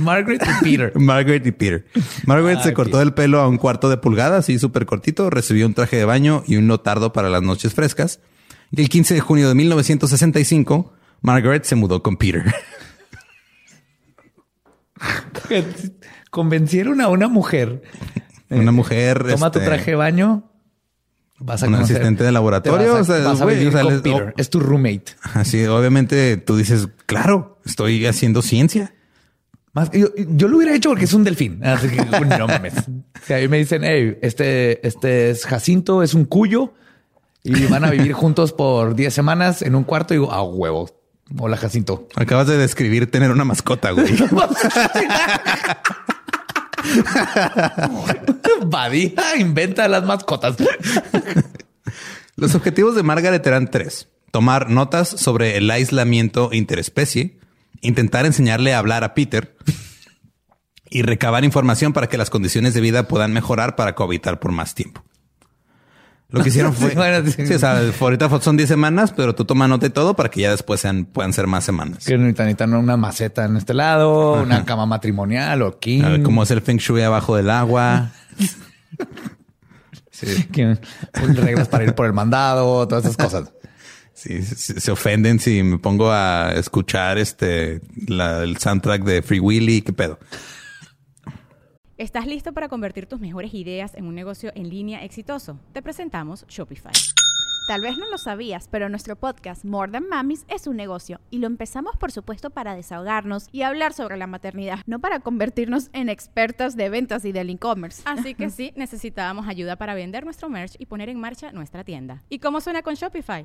[0.00, 0.92] Margaret y Peter.
[0.98, 1.86] Margaret y Peter.
[2.26, 5.74] Margaret se cortó el pelo a un cuarto de pulgada, así súper cortito, recibió un
[5.74, 8.20] traje de baño y un notardo para las noches frescas.
[8.70, 12.54] Y el 15 de junio de 1965, Margaret se mudó con Peter.
[16.30, 17.82] Convencieron a una mujer
[18.50, 19.26] una mujer.
[19.28, 20.50] Toma tu este, traje de baño.
[21.38, 22.98] Vas a un asistente de laboratorio.
[24.36, 25.04] Es tu roommate.
[25.34, 28.94] Así, obviamente tú dices, claro, estoy haciendo ciencia.
[29.74, 31.60] Más, yo, yo, lo hubiera hecho porque es un delfín.
[31.64, 32.04] Así que
[32.38, 32.74] no mames.
[33.26, 36.72] Si ahí me dicen, hey, este, este es Jacinto, es un cuyo
[37.42, 40.14] y van a vivir juntos por 10 semanas en un cuarto.
[40.14, 40.88] Y digo, ah, huevo.
[41.38, 42.08] Hola, Jacinto.
[42.16, 44.06] Acabas de describir tener una mascota, güey.
[48.66, 50.56] Badía inventa las mascotas.
[52.36, 54.08] Los objetivos de Margaret eran tres.
[54.30, 57.38] Tomar notas sobre el aislamiento interespecie,
[57.84, 59.56] intentar enseñarle a hablar a Peter
[60.90, 64.74] y recabar información para que las condiciones de vida puedan mejorar para cohabitar por más
[64.74, 65.04] tiempo.
[66.28, 66.90] Lo que hicieron fue.
[67.30, 70.40] sí, o sea, ahorita son 10 semanas, pero tú toma nota de todo para que
[70.40, 72.04] ya después sean, puedan ser más semanas.
[72.04, 76.02] Que necesitan una maceta en este lado, una cama matrimonial o aquí.
[76.22, 78.10] Cómo es el feng shui abajo del agua.
[80.10, 80.48] sí.
[81.12, 83.52] reglas para ir por el mandado, todas esas cosas.
[84.24, 89.92] Sí, se ofenden si me pongo a escuchar este el soundtrack de Free Willy, qué
[89.92, 90.18] pedo.
[91.98, 95.60] ¿Estás listo para convertir tus mejores ideas en un negocio en línea exitoso?
[95.74, 96.92] Te presentamos Shopify.
[97.68, 101.38] Tal vez no lo sabías, pero nuestro podcast More Than Mamis es un negocio y
[101.38, 106.08] lo empezamos por supuesto para desahogarnos y hablar sobre la maternidad, no para convertirnos en
[106.08, 108.00] expertas de ventas y del e-commerce.
[108.06, 112.22] Así que sí, necesitábamos ayuda para vender nuestro merch y poner en marcha nuestra tienda.
[112.30, 113.44] ¿Y cómo suena con Shopify?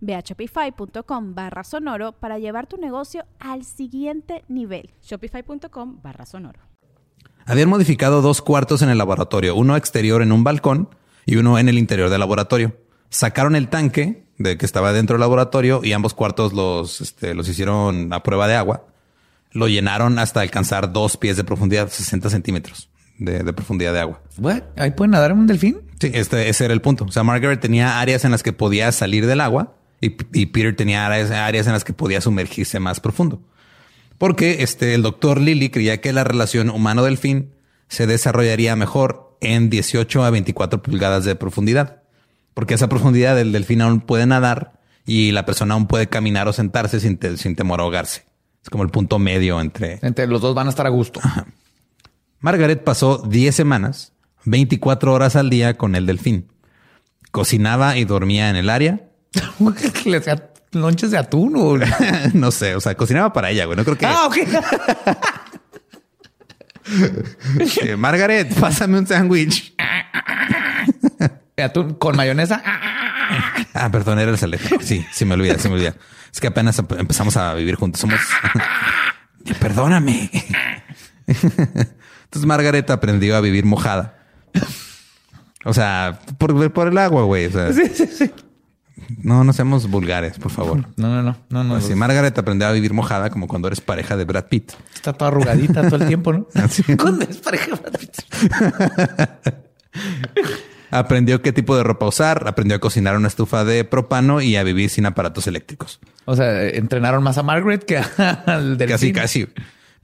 [0.00, 4.90] Ve a shopify.com barra sonoro para llevar tu negocio al siguiente nivel.
[5.02, 6.60] Shopify.com barra sonoro.
[7.46, 10.90] Habían modificado dos cuartos en el laboratorio, uno exterior en un balcón
[11.24, 12.76] y uno en el interior del laboratorio.
[13.10, 17.48] Sacaron el tanque de que estaba dentro del laboratorio y ambos cuartos los, este, los
[17.48, 18.84] hicieron a prueba de agua.
[19.50, 24.20] Lo llenaron hasta alcanzar dos pies de profundidad, 60 centímetros de, profundidad de agua.
[24.76, 25.80] ¿Ahí pueden nadar un delfín?
[26.00, 27.04] Sí, este, ese era el punto.
[27.04, 31.06] O sea, Margaret tenía áreas en las que podía salir del agua y, Peter tenía
[31.06, 33.42] áreas, en las que podía sumergirse más profundo.
[34.16, 37.52] Porque este, el doctor Lilly creía que la relación humano-delfín
[37.88, 42.02] se desarrollaría mejor en 18 a 24 pulgadas de profundidad.
[42.54, 46.52] Porque esa profundidad el delfín aún puede nadar y la persona aún puede caminar o
[46.52, 48.24] sentarse sin, sin temor a ahogarse.
[48.62, 49.98] Es como el punto medio entre...
[50.02, 51.20] Entre los dos van a estar a gusto.
[52.40, 54.12] Margaret pasó 10 semanas,
[54.44, 56.48] 24 horas al día con el delfín.
[57.30, 59.00] Cocinaba y dormía en el área.
[60.04, 61.76] ¿Le hacía lonches de atún o
[62.34, 62.74] no sé?
[62.76, 63.76] O sea, cocinaba para ella, güey.
[63.76, 64.06] No creo que.
[64.06, 64.36] Ah, ok.
[67.82, 69.74] Eh, Margaret, pásame un sándwich.
[71.62, 72.62] atún con mayonesa.
[73.74, 74.74] ah, perdón, era el celeste.
[74.80, 75.94] Sí, sí me olvida, sí me olvida.
[76.32, 78.00] Es que apenas empezamos a vivir juntos.
[78.00, 78.18] Somos.
[79.60, 80.30] Perdóname.
[82.28, 84.18] Entonces Margaret aprendió a vivir mojada.
[85.64, 87.50] O sea, por, por el agua, güey.
[87.50, 88.30] sí, sí, sí.
[89.22, 90.84] No, no seamos vulgares, por favor.
[90.96, 91.36] No, no, no.
[91.48, 94.72] no, no pues Margaret aprendió a vivir mojada como cuando eres pareja de Brad Pitt.
[94.94, 96.46] Está toda arrugadita todo el tiempo, ¿no?
[96.54, 96.82] Así.
[96.96, 98.18] Cuando eres pareja de Brad Pitt.
[100.90, 104.62] Aprendió qué tipo de ropa usar, aprendió a cocinar una estufa de propano y a
[104.62, 106.00] vivir sin aparatos eléctricos.
[106.24, 107.98] O sea, entrenaron más a Margaret que
[108.46, 109.48] al del Casi, casi.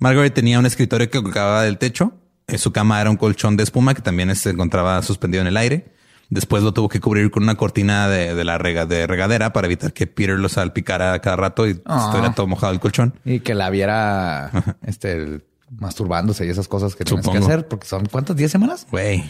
[0.05, 2.13] Margaret tenía un escritorio que colgaba del techo.
[2.47, 5.57] En su cama era un colchón de espuma que también se encontraba suspendido en el
[5.57, 5.95] aire.
[6.29, 9.95] Después lo tuvo que cubrir con una cortina de, la rega, de regadera para evitar
[9.95, 12.05] que Peter lo salpicara cada rato y Ah.
[12.05, 13.15] estuviera todo mojado el colchón.
[13.25, 14.51] Y que la viera
[14.87, 15.41] este
[15.71, 18.87] masturbándose y esas cosas que tienes que hacer, porque son cuántas, 10 semanas.
[18.91, 19.25] Güey,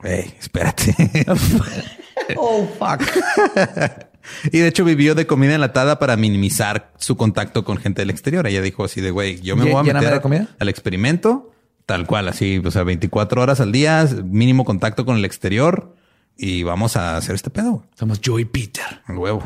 [0.00, 0.94] güey, espérate.
[2.36, 3.02] Oh, fuck.
[4.52, 8.46] y de hecho vivió de comida enlatada para minimizar su contacto con gente del exterior.
[8.46, 10.48] Ella dijo así de, güey, yo me voy a meter de comida.
[10.58, 11.50] al experimento
[11.90, 15.96] tal cual, así, o sea, 24 horas al día, mínimo contacto con el exterior
[16.36, 17.84] y vamos a hacer este pedo.
[17.98, 19.02] Somos Joe y Peter.
[19.08, 19.42] Huevo.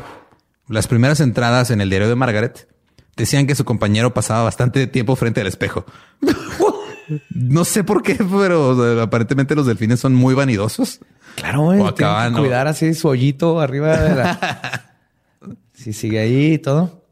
[0.67, 2.67] Las primeras entradas en el diario de Margaret
[3.15, 5.85] decían que su compañero pasaba bastante tiempo frente al espejo.
[7.29, 10.99] no sé por qué, pero o sea, aparentemente los delfines son muy vanidosos.
[11.35, 11.81] Claro, güey.
[11.81, 14.81] Que acaban, o- cuidar así su hoyito arriba de la...
[15.73, 17.05] Si sigue ahí y todo.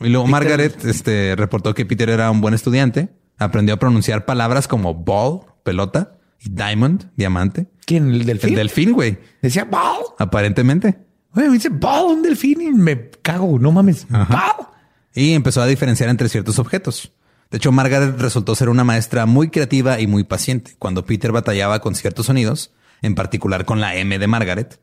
[0.00, 3.10] Y luego Margaret este, reportó que Peter era un buen estudiante.
[3.36, 7.68] Aprendió a pronunciar palabras como ball, pelota, y diamond, diamante.
[7.84, 8.10] ¿Quién?
[8.12, 8.50] ¿El delfín?
[8.50, 9.18] El delfín, güey.
[9.42, 10.04] Decía ball.
[10.18, 10.98] Aparentemente.
[11.34, 13.58] Güey, dice ball, un delfín y me cago.
[13.58, 14.06] No mames.
[14.08, 14.66] Ball.
[15.14, 17.12] Y empezó a diferenciar entre ciertos objetos.
[17.50, 20.74] De hecho, Margaret resultó ser una maestra muy creativa y muy paciente.
[20.78, 24.80] Cuando Peter batallaba con ciertos sonidos, en particular con la M de Margaret,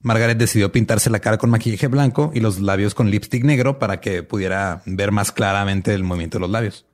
[0.00, 4.00] Margaret decidió pintarse la cara con maquillaje blanco y los labios con lipstick negro para
[4.00, 6.86] que pudiera ver más claramente el movimiento de los labios.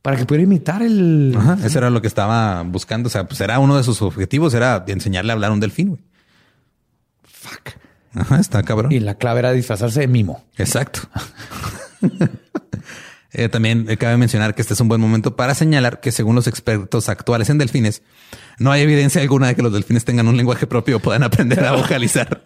[0.00, 1.34] Para que pudiera imitar el...
[1.36, 3.08] Ajá, eso era lo que estaba buscando.
[3.08, 5.90] O sea, pues era uno de sus objetivos, era enseñarle a hablar a un delfín.
[5.90, 6.02] güey.
[7.24, 7.70] Fuck.
[8.14, 8.92] Ajá, está cabrón.
[8.92, 10.44] Y la clave era disfrazarse de mimo.
[10.56, 11.00] Exacto.
[13.34, 16.34] Eh, también eh, cabe mencionar que este es un buen momento para señalar que según
[16.34, 18.02] los expertos actuales en delfines,
[18.58, 21.64] no hay evidencia alguna de que los delfines tengan un lenguaje propio o puedan aprender
[21.64, 22.42] a vocalizar.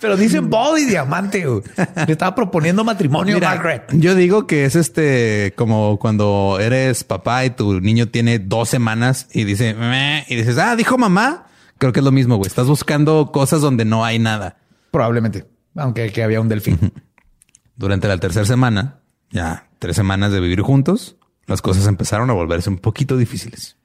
[0.00, 1.44] Pero dicen ball y diamante.
[1.46, 3.84] Le estaba proponiendo matrimonio Mira, Margaret.
[3.92, 9.28] yo digo que es este como cuando eres papá y tu niño tiene dos semanas
[9.32, 11.46] y dice "Meh", y dices, ah, dijo mamá.
[11.78, 12.48] Creo que es lo mismo, güey.
[12.48, 14.56] Estás buscando cosas donde no hay nada.
[14.90, 15.46] Probablemente.
[15.76, 16.92] Aunque que había un delfín.
[17.76, 18.98] Durante la tercera semana,
[19.32, 21.16] ya tres semanas de vivir juntos,
[21.46, 23.76] las cosas empezaron a volverse un poquito difíciles.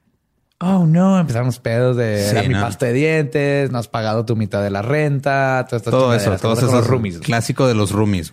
[0.60, 1.18] Oh, no.
[1.18, 2.60] Empezaron los pedos de Sí, mi no.
[2.60, 6.58] pasta de dientes, no has pagado tu mitad de la renta, estas Todo eso, todos
[6.62, 7.18] esos roomies.
[7.18, 8.32] clásico de los roomies.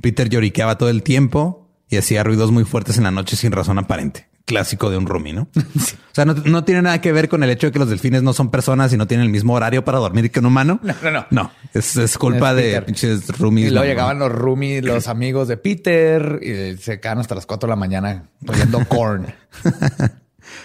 [0.00, 3.78] Peter lloriqueaba todo el tiempo y hacía ruidos muy fuertes en la noche sin razón
[3.78, 4.28] aparente.
[4.46, 5.48] Clásico de un roomie, ¿no?
[5.56, 8.22] O sea, no, no tiene nada que ver con el hecho de que los delfines
[8.22, 10.80] no son personas y no tienen el mismo horario para dormir que un humano.
[10.82, 11.26] No, no, no.
[11.30, 12.84] No, es, es culpa Es de Peter.
[12.86, 13.66] pinches roomies.
[13.66, 17.66] Y luego llegaban los roomies, los amigos de Peter, y se quedan hasta las 4
[17.66, 19.26] de la mañana oyendo corn.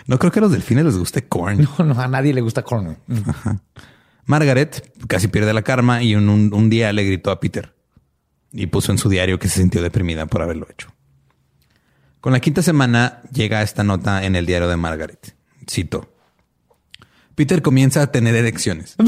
[0.08, 1.68] No creo que a los delfines les guste corn.
[1.78, 2.96] No, no, a nadie le gusta corn.
[4.26, 7.74] Margaret casi pierde la karma y un, un- un día le gritó a Peter
[8.54, 10.94] y puso en su diario que se sintió deprimida por haberlo hecho.
[12.22, 15.36] Con la quinta semana llega esta nota en el diario de Margaret.
[15.68, 16.14] Cito.
[17.34, 18.96] Peter comienza a tener erecciones.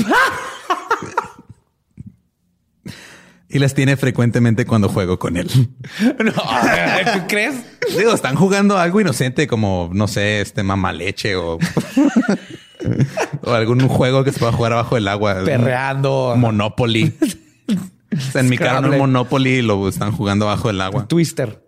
[3.49, 5.47] y las tiene frecuentemente cuando juego con él.
[6.23, 7.63] No, ¿tú crees?
[7.95, 11.59] Digo, están jugando algo inocente como, no sé, este mamá leche o,
[13.43, 15.35] o algún juego que se pueda jugar abajo del agua.
[15.45, 16.33] Perreando.
[16.35, 17.13] Monopoly.
[18.31, 18.89] Se enmicaron Scrabble.
[18.89, 21.07] un Monopoly y lo están jugando bajo el agua.
[21.07, 21.62] Twister.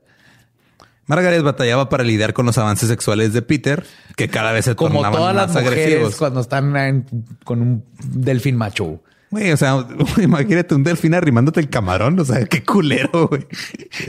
[1.07, 4.95] Margaret batallaba para lidiar con los avances sexuales de Peter, que cada vez se Como
[4.95, 6.15] tornaban todas las más mujeres agresivos.
[6.17, 7.05] cuando están en-
[7.43, 9.01] con un delfín macho.
[9.31, 9.85] Güey, o sea,
[10.21, 12.19] imagínate un delfín arrimándote el camarón.
[12.19, 13.45] O sea, qué culero, güey.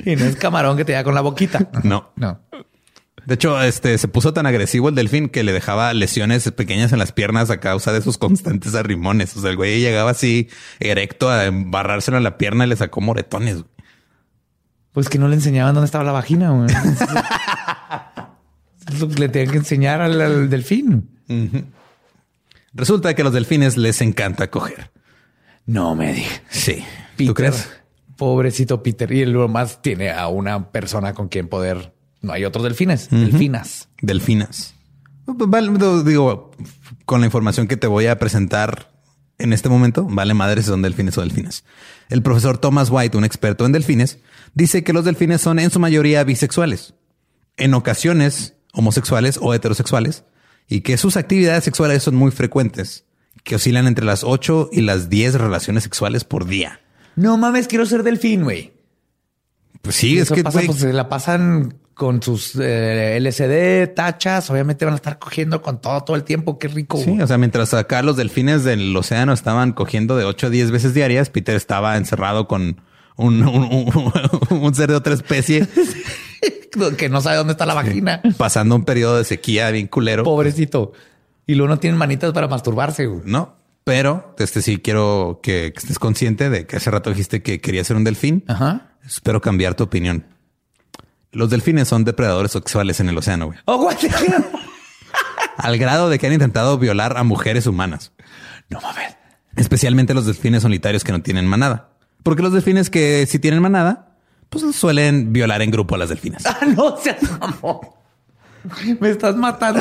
[0.04, 1.68] Y no es camarón que te da con la boquita.
[1.82, 2.12] No.
[2.16, 2.40] No.
[3.26, 7.00] De hecho, este se puso tan agresivo el delfín que le dejaba lesiones pequeñas en
[7.00, 9.36] las piernas a causa de sus constantes arrimones.
[9.36, 13.00] O sea, el güey llegaba así erecto a embarrárselo en la pierna y le sacó
[13.00, 13.64] moretones.
[14.96, 16.52] Pues que no le enseñaban dónde estaba la vagina.
[16.52, 16.70] güey.
[19.18, 21.10] Le tenían que enseñar al, al delfín.
[22.72, 24.90] Resulta que a los delfines les encanta coger.
[25.66, 26.40] No me digas.
[26.48, 26.82] Sí.
[27.14, 27.26] Peter.
[27.26, 27.68] ¿Tú crees?
[28.16, 29.12] Pobrecito Peter.
[29.12, 31.92] Y lo más tiene a una persona con quien poder.
[32.22, 33.90] No hay otros delfines, delfinas.
[34.00, 34.76] Delfinas.
[35.26, 35.72] Vale,
[36.06, 36.52] digo,
[37.04, 38.95] con la información que te voy a presentar
[39.38, 41.64] en este momento, vale madre si son delfines o delfinas.
[42.08, 44.18] El profesor Thomas White, un experto en delfines,
[44.54, 46.94] dice que los delfines son en su mayoría bisexuales,
[47.56, 50.24] en ocasiones homosexuales o heterosexuales,
[50.68, 53.04] y que sus actividades sexuales son muy frecuentes,
[53.44, 56.80] que oscilan entre las 8 y las 10 relaciones sexuales por día.
[57.14, 58.74] No mames, quiero ser delfín, güey.
[59.82, 64.84] Pues sí, es que pasa, pues, se la pasan con sus eh, LCD, tachas, obviamente
[64.84, 66.58] van a estar cogiendo con todo todo el tiempo.
[66.58, 66.98] Qué rico.
[66.98, 70.72] Sí, o sea, mientras acá los delfines del océano estaban cogiendo de 8 a 10
[70.72, 72.82] veces diarias, Peter estaba encerrado con
[73.16, 74.02] un, un,
[74.50, 75.66] un ser de otra especie
[76.98, 78.20] que no sabe dónde está la vagina.
[78.36, 80.22] Pasando un periodo de sequía bien culero.
[80.22, 80.92] Pobrecito.
[81.46, 83.08] Y luego no tienen manitas para masturbarse.
[83.24, 87.82] No, pero este sí quiero que, estés consciente de que hace rato dijiste que quería
[87.84, 88.44] ser un delfín.
[88.48, 88.98] Ajá.
[89.02, 90.26] Espero cambiar tu opinión.
[91.36, 93.58] Los delfines son depredadores sexuales en el océano, güey.
[93.66, 93.90] Oh,
[95.58, 98.12] Al grado de que han intentado violar a mujeres humanas.
[98.70, 99.16] No mames.
[99.54, 101.90] Especialmente los delfines solitarios que no tienen manada.
[102.22, 104.16] Porque los delfines que sí tienen manada,
[104.48, 106.42] pues suelen violar en grupo a las delfinas.
[106.46, 107.80] Ah, no seas amor.
[108.98, 109.80] Me estás matando.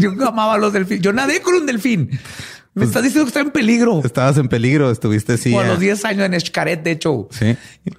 [0.00, 1.00] Yo amaba a los delfines.
[1.00, 2.10] Yo nadé con un delfín.
[2.74, 4.00] Me estás diciendo que está en peligro.
[4.04, 5.54] Estabas en peligro, estuviste así.
[5.54, 7.28] a los 10 años en Escaret, de hecho.
[7.30, 7.56] Sí.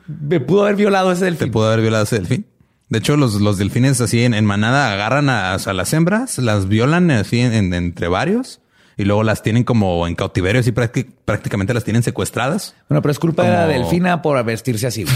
[0.08, 1.48] Me pudo haber violado ese delfín.
[1.48, 2.46] Te pudo haber violado ese delfín.
[2.90, 7.40] De hecho, los, los delfines así en, manada agarran a, las hembras, las violan así
[7.40, 8.62] entre varios
[8.98, 12.76] y luego las tienen como en cautiverio, así prácticamente las tienen secuestradas.
[12.90, 15.06] Bueno, pero es culpa de la delfina por vestirse así.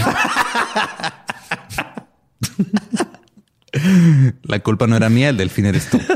[4.42, 6.00] la culpa no era mía, el delfín eres tú.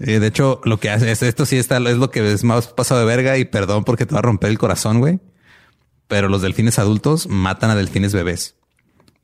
[0.00, 2.68] Eh, de hecho, lo que hace es esto sí está, es lo que es más
[2.68, 5.18] pasado de verga y perdón porque te va a romper el corazón, güey.
[6.06, 8.54] Pero los delfines adultos matan a delfines bebés.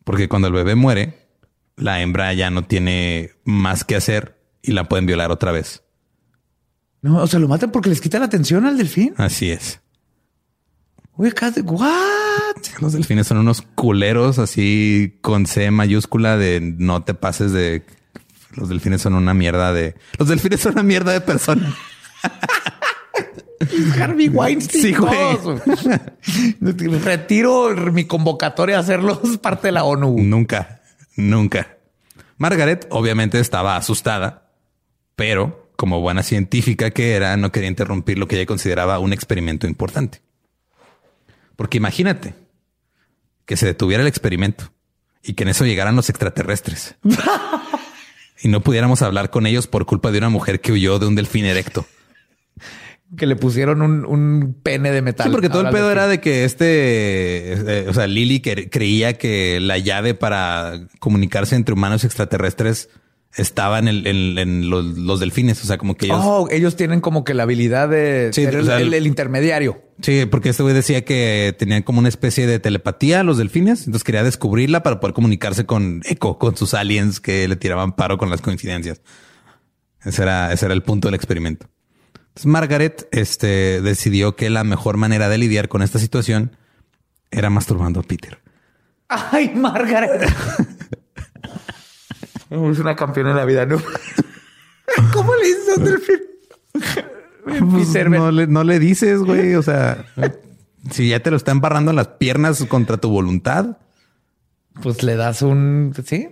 [0.03, 1.24] Porque cuando el bebé muere,
[1.77, 5.83] la hembra ya no tiene más que hacer y la pueden violar otra vez.
[7.03, 9.15] No, o sea, lo matan porque les quita la atención al delfín.
[9.19, 9.81] Así es.
[11.17, 11.33] Uy,
[11.65, 12.57] what?
[12.81, 17.85] Los delfines son unos culeros así con C mayúscula de no te pases de
[18.57, 21.75] los delfines son una mierda de los delfines son una mierda de persona.
[23.99, 24.83] Harvey Weinstein.
[24.83, 25.39] Sí, güey.
[27.05, 30.17] Retiro mi convocatoria a hacerlos parte de la ONU.
[30.19, 30.83] Nunca,
[31.17, 31.79] nunca.
[32.37, 34.53] Margaret obviamente estaba asustada,
[35.17, 39.67] pero como buena científica que era, no quería interrumpir lo que ella consideraba un experimento
[39.67, 40.23] importante.
[41.57, 42.35] Porque imagínate
[43.47, 44.73] que se detuviera el experimento
[45.23, 46.97] y que en eso llegaran los extraterrestres
[48.43, 51.15] y no pudiéramos hablar con ellos por culpa de una mujer que huyó de un
[51.15, 51.87] delfín erecto
[53.17, 55.27] que le pusieron un, pene de metal.
[55.27, 59.61] Sí, porque todo el pedo era de que este, eh, o sea, Lily creía que
[59.61, 62.89] la llave para comunicarse entre humanos y extraterrestres
[63.37, 65.63] estaba en, el, los, delfines.
[65.63, 66.21] O sea, como que ellos.
[66.23, 69.83] Oh, ellos tienen como que la habilidad de ser el, intermediario.
[70.01, 73.81] Sí, porque este güey decía que tenían como una especie de telepatía los delfines.
[73.87, 78.19] Entonces quería descubrirla para poder comunicarse con Echo, con sus aliens que le tiraban paro
[78.19, 79.01] con las coincidencias.
[80.05, 81.67] Ese era, ese era el punto del experimento.
[82.45, 86.57] Margaret este, decidió que la mejor manera de lidiar con esta situación
[87.31, 88.41] era masturbando a Peter.
[89.09, 90.29] Ay, Margaret.
[92.51, 93.81] es una campeona en la vida, ¿no?
[95.13, 95.79] ¿Cómo le dices
[97.45, 99.55] pues no, le, no le dices, güey.
[99.55, 100.07] O sea,
[100.91, 103.79] si ya te lo está embarrando en las piernas contra tu voluntad,
[104.83, 106.29] pues le das un sí.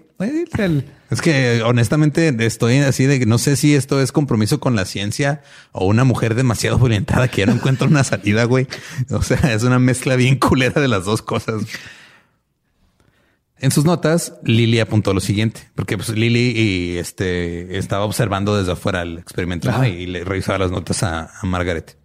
[1.13, 4.87] Es que honestamente estoy así de que no sé si esto es compromiso con la
[4.87, 5.43] ciencia
[5.73, 8.67] o una mujer demasiado orientada que ya no encuentra una salida, güey.
[9.11, 11.65] O sea, es una mezcla bien culera de las dos cosas.
[13.59, 18.73] En sus notas, Lily apuntó lo siguiente, porque pues Lily y este estaba observando desde
[18.73, 21.99] afuera el experimento y le revisaba las notas a, a Margaret.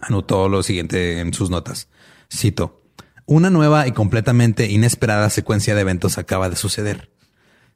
[0.00, 1.90] Anotó lo siguiente en sus notas.
[2.34, 2.82] Cito.
[3.26, 7.10] Una nueva y completamente inesperada secuencia de eventos acaba de suceder.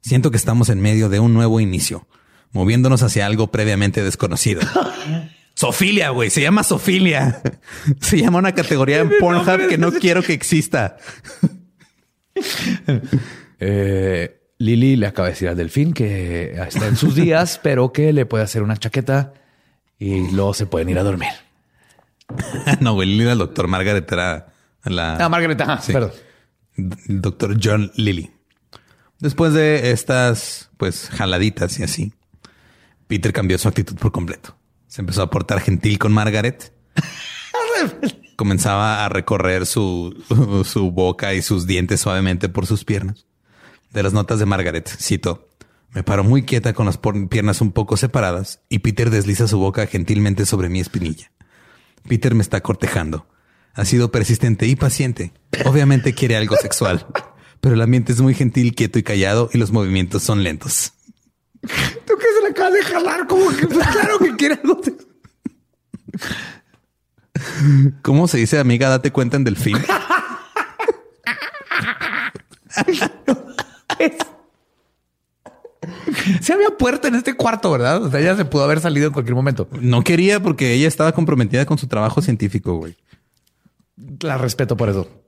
[0.01, 2.07] Siento que estamos en medio de un nuevo inicio,
[2.51, 4.61] moviéndonos hacia algo previamente desconocido.
[5.53, 7.41] Sofilia, güey, se llama Sofilia.
[7.99, 10.97] Se llama una categoría en Pornhub que no quiero que exista.
[13.63, 18.11] Eh, Lili le acaba de decir al delfín que está en sus días, pero que
[18.11, 19.33] le puede hacer una chaqueta
[19.99, 21.29] y luego se pueden ir a dormir.
[22.79, 24.47] no, güey, Lili, el doctor Margaret era
[24.85, 25.17] la...
[25.17, 26.11] Ah, Margaret, perdón.
[26.75, 28.31] El doctor John Lilly.
[29.21, 32.13] Después de estas, pues, jaladitas y así,
[33.07, 34.57] Peter cambió su actitud por completo.
[34.87, 36.73] Se empezó a portar gentil con Margaret.
[38.35, 40.23] Comenzaba a recorrer su,
[40.65, 43.27] su boca y sus dientes suavemente por sus piernas.
[43.91, 45.49] De las notas de Margaret, cito,
[45.93, 46.97] me paro muy quieta con las
[47.29, 51.31] piernas un poco separadas y Peter desliza su boca gentilmente sobre mi espinilla.
[52.07, 53.27] Peter me está cortejando.
[53.73, 55.33] Ha sido persistente y paciente.
[55.65, 57.05] Obviamente quiere algo sexual,
[57.61, 60.93] pero el ambiente es muy gentil, quieto y callado y los movimientos son lentos.
[61.61, 61.69] ¿Tú
[62.17, 63.27] qué se le acaba de jalar?
[63.27, 65.07] Como que pues, claro que quiere algo sexual.
[68.01, 68.89] ¿Cómo se dice, amiga?
[68.89, 69.77] Date cuenta en delfín.
[76.41, 78.03] se había puerta en este cuarto, ¿verdad?
[78.03, 79.67] O sea, ella se pudo haber salido en cualquier momento.
[79.79, 82.97] No quería porque ella estaba comprometida con su trabajo científico, güey.
[84.19, 85.20] La respeto por eso.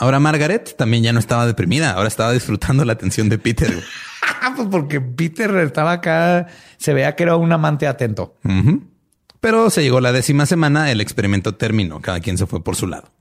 [0.00, 3.70] Ahora Margaret también ya no estaba deprimida, ahora estaba disfrutando la atención de Peter.
[4.56, 6.46] pues porque Peter estaba acá,
[6.78, 8.34] se veía que era un amante atento.
[9.40, 12.86] Pero se llegó la décima semana, el experimento terminó, cada quien se fue por su
[12.86, 13.12] lado.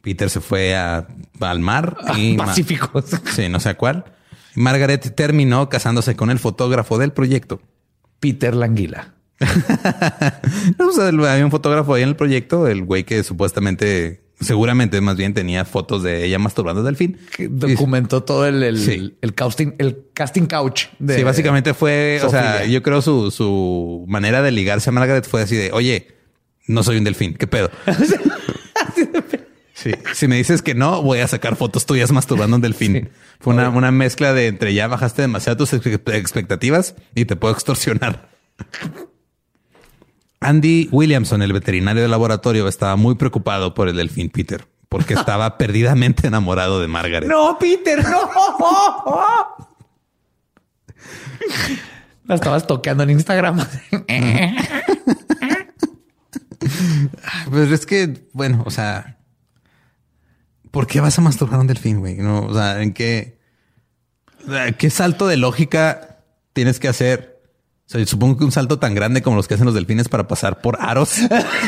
[0.00, 3.04] Peter se fue al mar y Pacífico.
[3.34, 4.06] Sí, no sé a cuál.
[4.54, 7.60] Margaret terminó casándose con el fotógrafo del proyecto.
[8.20, 9.16] Peter Languila.
[10.78, 15.34] no, había un fotógrafo ahí en el proyecto, el güey que supuestamente seguramente más bien
[15.34, 17.18] tenía fotos de ella masturbando delfín.
[17.38, 20.86] documentó todo el, el, casting, el casting couch.
[20.98, 25.42] sí, básicamente fue, o sea, yo creo su, su manera de ligarse a Margaret fue
[25.42, 26.08] así de, oye,
[26.66, 27.70] no soy un delfín, ¿qué pedo?
[29.74, 29.92] sí.
[30.14, 33.10] Si me dices que no, voy a sacar fotos tuyas masturbando un delfín.
[33.40, 38.30] Fue una, una, mezcla de entre ya bajaste demasiado tus expectativas y te puedo extorsionar.
[40.40, 45.58] Andy Williamson, el veterinario del laboratorio, estaba muy preocupado por el delfín Peter, porque estaba
[45.58, 47.28] perdidamente enamorado de Margaret.
[47.28, 48.30] No, Peter, no.
[52.24, 53.66] La estabas toqueando en Instagram.
[57.50, 59.18] pues es que, bueno, o sea,
[60.70, 62.16] ¿por qué vas a masturbar un delfín, güey?
[62.16, 63.38] No, o sea, ¿en qué,
[64.78, 66.22] qué salto de lógica
[66.52, 67.29] tienes que hacer
[68.06, 70.78] supongo que un salto tan grande como los que hacen los delfines para pasar por
[70.80, 71.16] aros,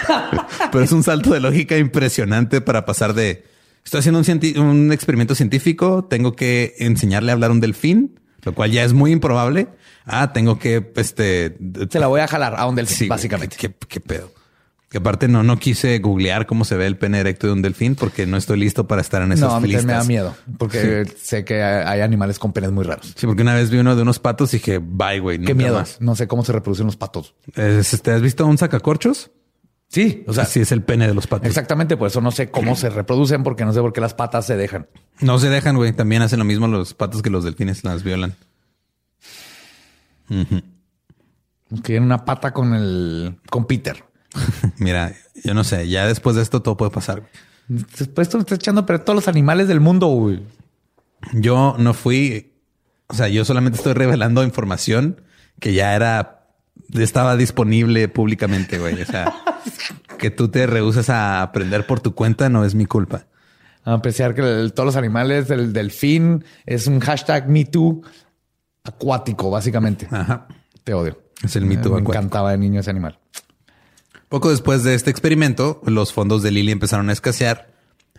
[0.72, 3.44] pero es un salto de lógica impresionante para pasar de
[3.84, 8.70] estoy haciendo un, un, experimento científico, tengo que enseñarle a hablar un delfín, lo cual
[8.70, 9.68] ya es muy improbable.
[10.04, 11.56] Ah, tengo que, este,
[11.90, 13.56] se la voy a jalar a un delfín, básicamente.
[13.56, 14.30] qué pedo?
[14.92, 17.94] Que aparte no, no quise googlear cómo se ve el pene erecto de un delfín
[17.94, 21.62] porque no estoy listo para estar en esas no, me da miedo porque sé que
[21.62, 23.14] hay animales con penes muy raros.
[23.16, 25.40] Sí, porque una vez vi uno de unos patos y dije, bye, güey.
[25.40, 25.82] Qué miedo.
[26.00, 27.34] No sé cómo se reproducen los patos.
[27.54, 29.30] Este, ¿Has visto un sacacorchos?
[29.88, 31.46] Sí, o sea, sí es el pene de los patos.
[31.46, 34.44] Exactamente, por eso no sé cómo se reproducen porque no sé por qué las patas
[34.44, 34.88] se dejan.
[35.20, 35.94] No se dejan, güey.
[35.94, 38.34] También hacen lo mismo los patos que los delfines las violan.
[41.82, 44.04] Que una pata con el con Peter.
[44.78, 45.14] Mira,
[45.44, 47.22] yo no sé, ya después de esto todo puede pasar.
[47.68, 50.42] Después tú me estás echando pero todos los animales del mundo, güey.
[51.32, 52.52] Yo no fui,
[53.06, 55.20] o sea, yo solamente estoy revelando información
[55.60, 56.48] que ya era,
[56.94, 59.00] estaba disponible públicamente, güey.
[59.00, 59.32] O sea,
[60.18, 63.26] que tú te rehuses a aprender por tu cuenta no es mi culpa.
[63.84, 64.42] A apreciar que
[64.74, 68.02] todos los animales del delfín es un hashtag MeToo
[68.84, 70.06] acuático, básicamente.
[70.10, 70.46] Ajá.
[70.84, 71.20] Te odio.
[71.42, 71.94] Es el MeToo.
[71.94, 73.18] Me encantaba de niño ese animal.
[74.32, 77.68] Poco después de este experimento, los fondos de Lily empezaron a escasear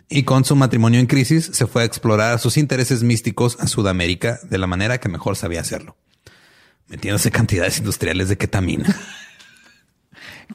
[0.08, 4.38] y con su matrimonio en crisis se fue a explorar sus intereses místicos a Sudamérica
[4.48, 5.96] de la manera que mejor sabía hacerlo,
[6.86, 8.94] metiéndose cantidades industriales de ketamina.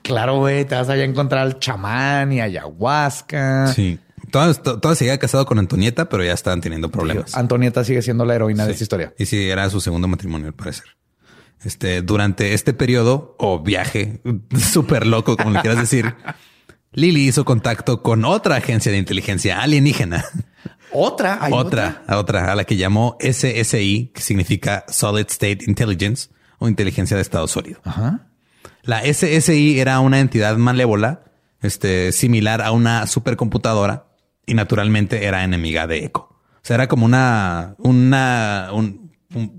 [0.03, 3.73] Claro, güey, te vas allá a encontrar al chamán y ayahuasca.
[3.73, 3.99] Sí.
[4.31, 7.35] Todavía, seguía casado con Antonieta, pero ya estaban teniendo problemas.
[7.35, 9.13] Antonieta sigue siendo la heroína de esta historia.
[9.17, 10.85] Y sí, era su segundo matrimonio, al parecer.
[11.63, 14.21] Este, durante este periodo o viaje
[14.57, 16.15] súper loco, como le quieras decir,
[16.93, 20.23] Lily hizo contacto con otra agencia de inteligencia alienígena.
[20.91, 21.39] ¿Otra?
[21.51, 27.15] otra, otra, otra, a la que llamó SSI, que significa Solid State Intelligence o inteligencia
[27.15, 27.79] de estado sólido.
[28.83, 31.25] La SSI era una entidad malévola,
[31.61, 34.07] este, similar a una supercomputadora
[34.45, 36.21] y naturalmente era enemiga de Echo.
[36.31, 39.58] O sea, era como una, una, un un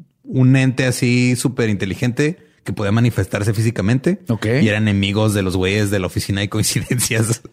[0.57, 4.21] ente así súper inteligente que podía manifestarse físicamente.
[4.29, 4.47] Ok.
[4.63, 7.43] Y eran enemigos de los güeyes de la oficina de coincidencias.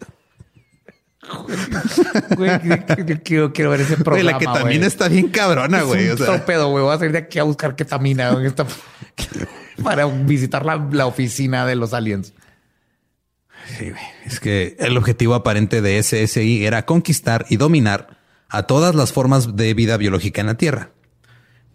[2.36, 2.50] Güey,
[3.22, 4.32] quiero, quiero, ver ese programa.
[4.32, 6.08] la que también está bien cabrona, güey.
[6.08, 6.46] o sea.
[6.46, 6.82] pedo, güey.
[6.82, 8.34] Voy a salir de aquí a buscar ketamina
[9.82, 12.32] para visitar la, la, oficina de los aliens.
[13.76, 14.02] Sí, güey.
[14.24, 18.18] Es que el objetivo aparente de SSI era conquistar y dominar
[18.48, 20.92] a todas las formas de vida biológica en la Tierra.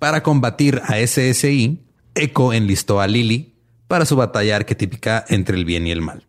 [0.04, 1.82] Para combatir a SSI,
[2.14, 3.56] Echo enlistó a Lily
[3.88, 6.28] para su batalla arquetípica entre el bien y el mal.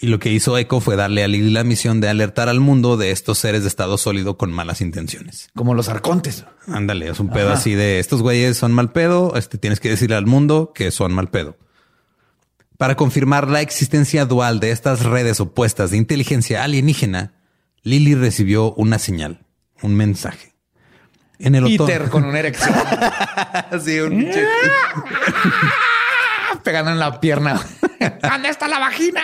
[0.00, 2.96] Y lo que hizo Echo fue darle a Lily la misión de alertar al mundo
[2.96, 5.50] de estos seres de estado sólido con malas intenciones.
[5.54, 6.44] Como los arcontes.
[6.66, 9.36] Ándale, es un pedo así de estos güeyes son mal pedo.
[9.36, 11.56] Este tienes que decirle al mundo que son mal pedo.
[12.78, 17.34] Para confirmar la existencia dual de estas redes opuestas de inteligencia alienígena,
[17.84, 19.46] Lily recibió una señal,
[19.82, 20.57] un mensaje.
[21.38, 22.74] En el Peter con una erección.
[23.84, 24.28] sí, un
[26.64, 27.60] Pegando en la pierna.
[28.22, 29.22] ¿Dónde está la vagina?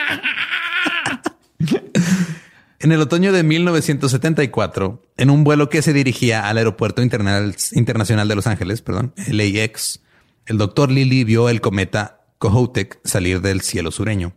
[2.79, 8.35] En el otoño de 1974, en un vuelo que se dirigía al aeropuerto internacional de
[8.35, 10.03] Los Ángeles, perdón, LAX,
[10.47, 14.35] el doctor Lilly vio el cometa Kohoutek salir del cielo sureño.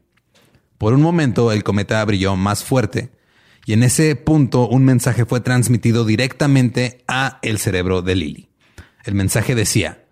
[0.78, 3.11] Por un momento el cometa brilló más fuerte
[3.68, 8.49] y en ese punto un mensaje fue transmitido directamente a el cerebro de Lily.
[9.03, 10.05] El mensaje decía,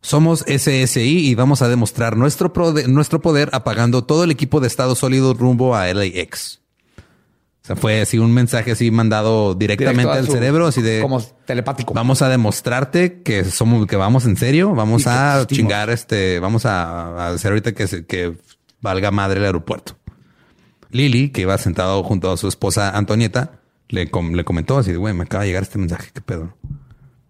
[0.00, 2.54] somos SSI y vamos a demostrar nuestro,
[2.88, 6.62] nuestro poder apagando todo el equipo de estado sólido rumbo a LAX.
[6.96, 11.92] O sea, fue así un mensaje así mandado directamente al cerebro, así de como telepático.
[11.92, 14.74] Vamos a demostrarte que somos, que vamos en serio.
[14.74, 18.38] Vamos a chingar este, vamos a, hacer ahorita que, que
[18.80, 19.98] valga madre el aeropuerto.
[20.90, 25.14] Lily, que iba sentado junto a su esposa Antonieta, le, le comentó así de güey,
[25.14, 26.10] me acaba de llegar este mensaje.
[26.12, 26.54] ¿Qué pedo?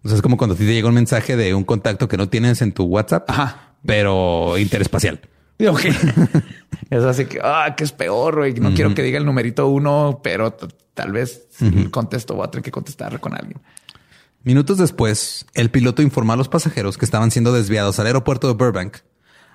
[0.04, 2.62] O sea, es como cuando te llega un mensaje de un contacto que no tienes
[2.62, 3.28] en tu WhatsApp,
[3.84, 5.20] pero interespacial.
[5.58, 5.86] Ok.
[6.90, 8.52] es así que, ah, que es peor, güey.
[8.52, 10.54] No quiero que diga el numerito uno, pero
[10.92, 11.48] tal vez
[11.90, 13.58] contesto voy a tener que contestar con alguien.
[14.44, 18.52] Minutos después, el piloto informó a los pasajeros que estaban siendo desviados al aeropuerto de
[18.52, 18.98] Burbank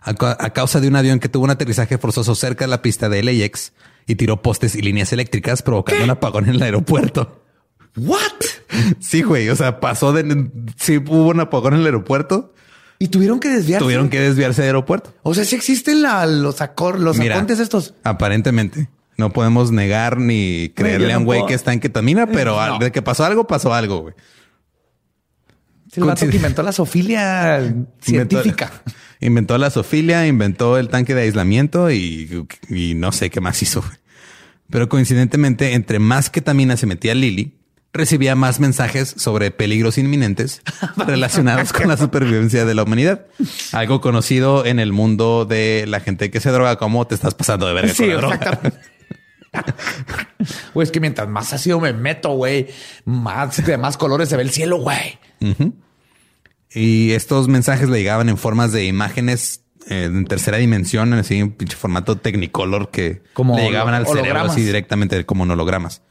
[0.01, 3.23] a, causa de un avión que tuvo un aterrizaje forzoso cerca de la pista de
[3.23, 3.73] LAX
[4.07, 7.43] y tiró postes y líneas eléctricas, provocando un apagón en el aeropuerto.
[7.95, 8.19] What?
[8.99, 9.49] Sí, güey.
[9.49, 10.49] O sea, pasó de.
[10.77, 12.53] Sí, hubo un apagón en el aeropuerto
[12.99, 13.83] y tuvieron que desviarse.
[13.83, 15.13] Tuvieron que desviarse del aeropuerto.
[15.23, 17.93] O sea, si existen los acor, los acontes estos.
[18.03, 18.89] Aparentemente.
[19.17, 23.01] No podemos negar ni creerle a un güey que está en ketamina, pero de que
[23.01, 24.15] pasó algo, pasó algo, güey.
[25.95, 28.71] El vato que inventó la sofilia científica.
[29.19, 32.47] Inventó, la sofilia, inventó el tanque de aislamiento y,
[32.95, 33.83] no sé qué más hizo.
[34.69, 37.53] Pero coincidentemente, entre más ketamina se metía Lily,
[37.93, 40.61] recibía más mensajes sobre peligros inminentes
[40.95, 43.25] relacionados con la supervivencia de la humanidad.
[43.73, 47.67] Algo conocido en el mundo de la gente que se droga como te estás pasando
[47.67, 47.93] de verga.
[47.93, 48.79] Sí, exactamente.
[50.73, 52.67] Güey, es que mientras más ácido me meto, güey,
[53.05, 55.19] más de más colores se ve el cielo, güey.
[56.73, 61.51] Y estos mensajes le llegaban en formas de imágenes eh, en tercera dimensión, así un
[61.51, 66.01] pinche formato Technicolor que le llegaban al cerebro así directamente como hologramas.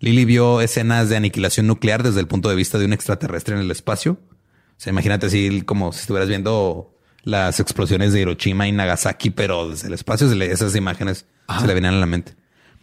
[0.00, 3.60] Lily vio escenas de aniquilación nuclear desde el punto de vista de un extraterrestre en
[3.60, 4.12] el espacio.
[4.12, 9.68] O sea, imagínate así como si estuvieras viendo las explosiones de Hiroshima y Nagasaki, pero
[9.68, 11.26] desde el espacio esas imágenes
[11.60, 12.34] se le venían a la mente.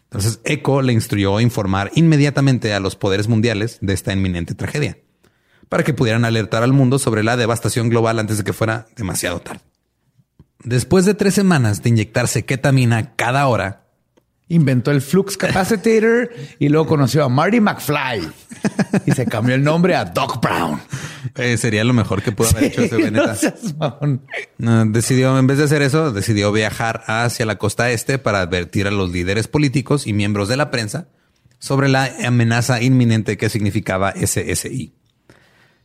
[0.10, 4.98] Entonces, Echo le instruyó a informar inmediatamente a los poderes mundiales de esta inminente tragedia,
[5.68, 9.42] para que pudieran alertar al mundo sobre la devastación global antes de que fuera demasiado
[9.42, 9.62] tarde.
[10.64, 13.87] Después de tres semanas de inyectarse ketamina cada hora,
[14.50, 16.30] inventó el Flux Capacitor
[16.60, 18.30] y luego conoció a Marty McFly
[19.06, 20.80] y se cambió el nombre a Doc Brown.
[21.36, 23.12] Eh, sería lo mejor que pudo haber hecho ese
[24.58, 28.88] no decidió, en vez de hacer eso, decidió viajar hacia la costa este para advertir
[28.88, 31.08] a los líderes políticos y miembros de la prensa
[31.60, 34.94] sobre la amenaza inminente que significaba SSI.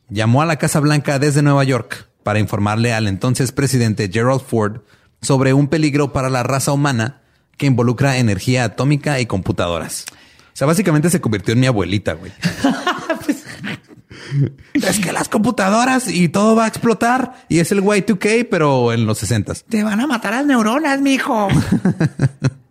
[0.09, 4.83] Llamó a la Casa Blanca desde Nueva York para informarle al entonces presidente Gerald Ford
[5.21, 7.22] sobre un peligro para la raza humana
[7.63, 10.05] que involucra energía atómica y computadoras.
[10.11, 10.15] O
[10.53, 12.33] sea, básicamente se convirtió en mi abuelita, güey.
[14.73, 19.07] es que las computadoras y todo va a explotar y es el Y2K, pero en
[19.07, 21.47] los 60 Te van a matar las neuronas, mijo.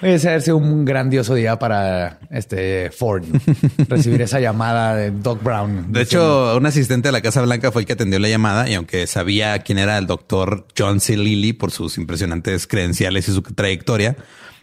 [0.00, 3.24] Ese ser un grandioso día para este Ford
[3.88, 5.92] recibir esa llamada de Doc Brown.
[5.92, 8.74] De hecho, un asistente de la Casa Blanca fue el que atendió la llamada y
[8.74, 11.16] aunque sabía quién era el doctor John C.
[11.16, 14.16] Lilly por sus impresionantes credenciales y su trayectoria,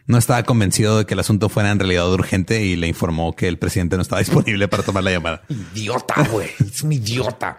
[0.07, 3.47] no estaba convencido de que el asunto fuera en realidad urgente y le informó que
[3.47, 5.41] el presidente no estaba disponible para tomar la llamada.
[5.49, 6.49] Idiota, güey.
[6.59, 7.57] Es un idiota.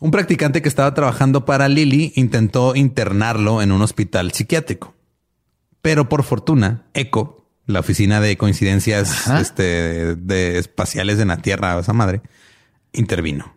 [0.00, 4.94] Un practicante que estaba trabajando para Lilly intentó internarlo en un hospital psiquiátrico.
[5.82, 11.92] Pero por fortuna, ECO, la oficina de coincidencias este, de espaciales en la Tierra, esa
[11.92, 12.22] madre,
[12.92, 13.56] intervino.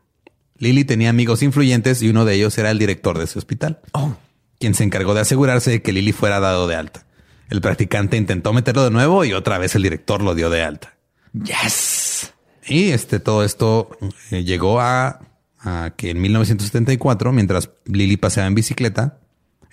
[0.58, 4.16] Lily tenía amigos influyentes y uno de ellos era el director de ese hospital, oh.
[4.60, 7.06] quien se encargó de asegurarse de que Lily fuera dado de alta.
[7.50, 10.96] El practicante intentó meterlo de nuevo y otra vez el director lo dio de alta.
[11.34, 12.34] Yes.
[12.66, 13.98] Y este todo esto
[14.32, 15.20] eh, llegó a,
[15.60, 19.20] a que en 1974, mientras Lily paseaba en bicicleta,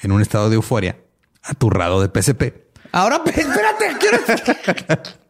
[0.02, 0.98] en un estado de euforia,
[1.42, 2.54] aturrado de PSP.
[2.92, 4.18] Ahora, espérate, quiero...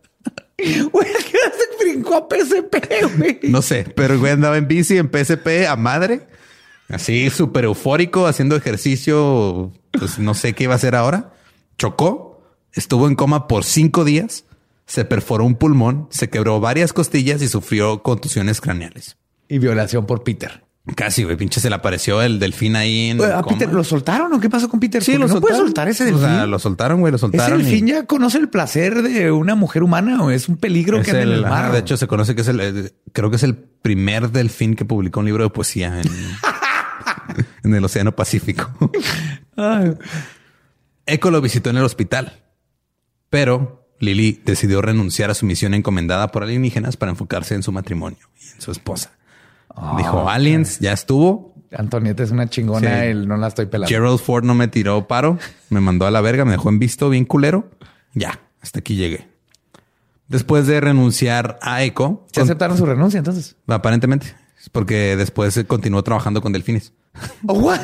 [0.93, 3.41] Güey, ¿qué se brincó a PSP, güey?
[3.51, 6.29] No sé, pero el güey andaba en bici en PSP a madre.
[6.89, 9.73] Así súper eufórico, haciendo ejercicio.
[9.91, 11.33] Pues no sé qué iba a hacer ahora.
[11.79, 14.45] Chocó, estuvo en coma por cinco días,
[14.87, 19.17] se perforó un pulmón, se quebró varias costillas y sufrió contusiones craneales.
[19.49, 20.65] Y violación por Peter.
[20.97, 23.23] Casi, güey, pinche se le apareció el delfín ahí en.
[23.23, 25.03] ¿A Peter lo soltaron o qué pasó con Peter?
[25.03, 26.25] Sí, lo no puede soltar ese delfín.
[26.25, 27.61] O sea, lo soltaron, güey, lo soltaron.
[27.61, 31.13] ¿Ese delfín ya conoce el placer de una mujer humana o es un peligro que
[31.13, 31.71] anda en el mar?
[31.71, 32.61] de hecho, se conoce que es el.
[32.61, 36.09] Eh, creo que es el primer delfín que publicó un libro de poesía en,
[37.63, 38.69] en el Océano Pacífico.
[41.07, 42.43] Echo lo visitó en el hospital,
[43.31, 48.19] pero Lily decidió renunciar a su misión encomendada por alienígenas para enfocarse en su matrimonio
[48.41, 49.13] y en su esposa.
[49.97, 51.55] Dijo, Ah, aliens, ya estuvo.
[51.77, 53.07] Antonieta es una chingona Sí.
[53.09, 53.89] y no la estoy pelando.
[53.89, 55.39] Gerald Ford no me tiró paro,
[55.71, 57.71] me mandó a la verga, me dejó en visto bien culero.
[58.13, 59.29] Ya, hasta aquí llegué.
[60.29, 63.57] Después de renunciar a Echo, ¿Se aceptaron su renuncia entonces?
[63.67, 64.35] aparentemente,
[64.71, 66.93] porque después continuó trabajando con delfines.
[67.47, 67.81] Oh, what?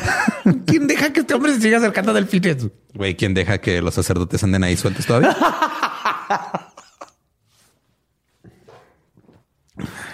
[0.67, 2.67] ¿Quién deja que este hombre se siga acercando a delfines?
[2.95, 5.37] Güey, ¿quién deja que los sacerdotes anden ahí sueltos todavía?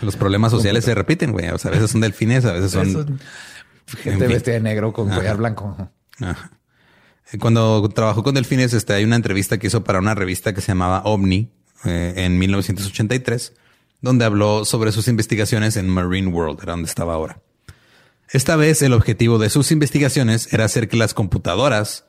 [0.04, 1.48] Los problemas sociales se repiten, güey.
[1.48, 2.88] O sea, a veces son delfines, a veces son...
[2.88, 3.06] Eso-
[4.02, 5.76] Gente vestida de negro con collar blanco.
[6.20, 6.50] Ajá.
[7.32, 10.60] Eh, Cuando trabajó con delfines, este, hay una entrevista que hizo para una revista que
[10.62, 11.50] se llamaba OVNI
[11.84, 13.52] eh, en 1983,
[14.00, 17.40] donde habló sobre sus investigaciones en Marine World, era donde estaba ahora.
[18.30, 22.04] Esta vez el objetivo de sus investigaciones era hacer que las computadoras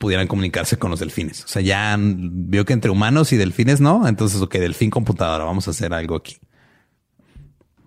[0.00, 1.44] pudieran comunicarse con los delfines.
[1.44, 4.08] O sea, ya vio que entre humanos y delfines no.
[4.08, 6.36] Entonces, ok, delfín computadora, vamos a hacer algo aquí.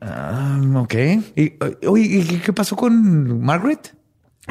[0.02, 0.94] Ah, ok.
[1.36, 1.54] ¿Y,
[1.88, 3.96] oye, ¿y qué- pasó con Margaret?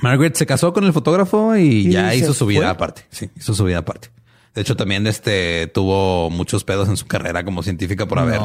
[0.02, 2.68] Margaret se casó con el fotógrafo y, ¿Y ya hizo su vida fue?
[2.70, 3.02] aparte.
[3.10, 4.10] Sí, hizo su vida aparte.
[4.54, 8.40] De hecho, también este tuvo muchos pedos en su carrera como científica por haber,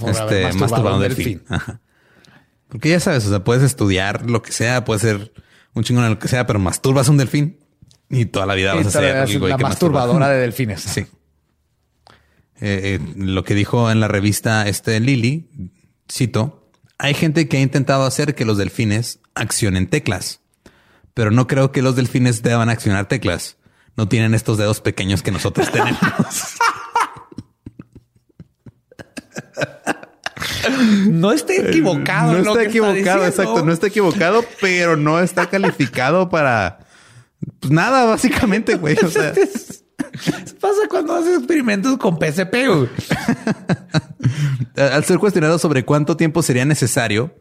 [0.00, 1.42] por este, haber masturbado un delfín.
[1.48, 1.80] Ajá.
[2.68, 5.32] Porque ya sabes, o sea, puedes estudiar lo que sea, puedes ser
[5.74, 7.58] un chingón en lo que sea, pero masturbas un delfín
[8.08, 10.28] y toda la vida vas a ser es el güey la que masturbadora masturba.
[10.30, 10.80] de delfines.
[10.80, 11.00] Sí.
[12.60, 15.48] Eh, eh, lo que dijo en la revista este Lily,
[16.12, 20.40] cito, hay gente que ha intentado hacer que los delfines accionen teclas,
[21.14, 23.56] pero no creo que los delfines deban accionar teclas.
[23.96, 25.98] No tienen estos dedos pequeños que nosotros tenemos.
[31.08, 32.32] No está equivocado.
[32.32, 33.64] no en lo está que equivocado, exacto.
[33.64, 36.80] No está equivocado, pero no está calificado para
[37.60, 38.96] pues nada, básicamente, güey.
[39.02, 39.32] O sea,
[40.60, 42.54] Pasa cuando haces experimentos con PSP.
[44.76, 47.34] Al ser cuestionado sobre cuánto tiempo sería necesario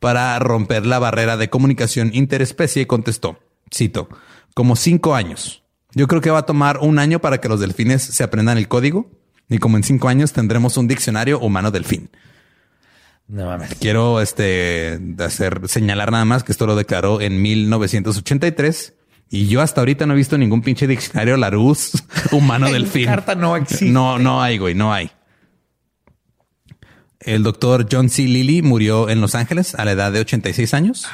[0.00, 3.38] para romper la barrera de comunicación interespecie, contestó,
[3.74, 4.08] cito,
[4.54, 5.62] como cinco años.
[5.94, 8.68] Yo creo que va a tomar un año para que los delfines se aprendan el
[8.68, 9.10] código
[9.48, 12.10] y como en cinco años tendremos un diccionario humano delfín.
[13.28, 13.74] No mames.
[13.80, 18.94] Quiero este hacer señalar nada más que esto lo declaró en 1983
[19.30, 21.98] y yo hasta ahorita no he visto ningún pinche diccionario Larousse
[22.32, 23.06] humano delfín.
[23.06, 23.86] carta no existe.
[23.86, 25.10] No, no hay, güey, no hay.
[27.20, 28.22] El doctor John C.
[28.22, 31.06] Lilly murió en Los Ángeles a la edad de 86 años.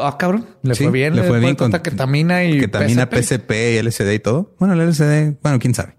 [0.00, 0.46] Ah, cabrón.
[0.62, 1.16] Le Sí, fue bien.
[1.16, 3.38] le fue bien con ketamina y ketamina, PSP.
[3.46, 4.54] PCP y LSD y todo.
[4.58, 5.96] Bueno, el LSD, bueno, quién sabe.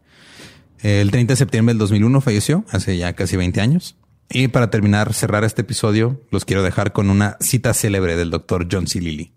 [0.82, 3.98] El 30 de septiembre del 2001 falleció, hace ya casi 20 años.
[4.30, 8.68] Y para terminar, cerrar este episodio, los quiero dejar con una cita célebre del doctor
[8.72, 9.02] John C.
[9.02, 9.34] Lilly.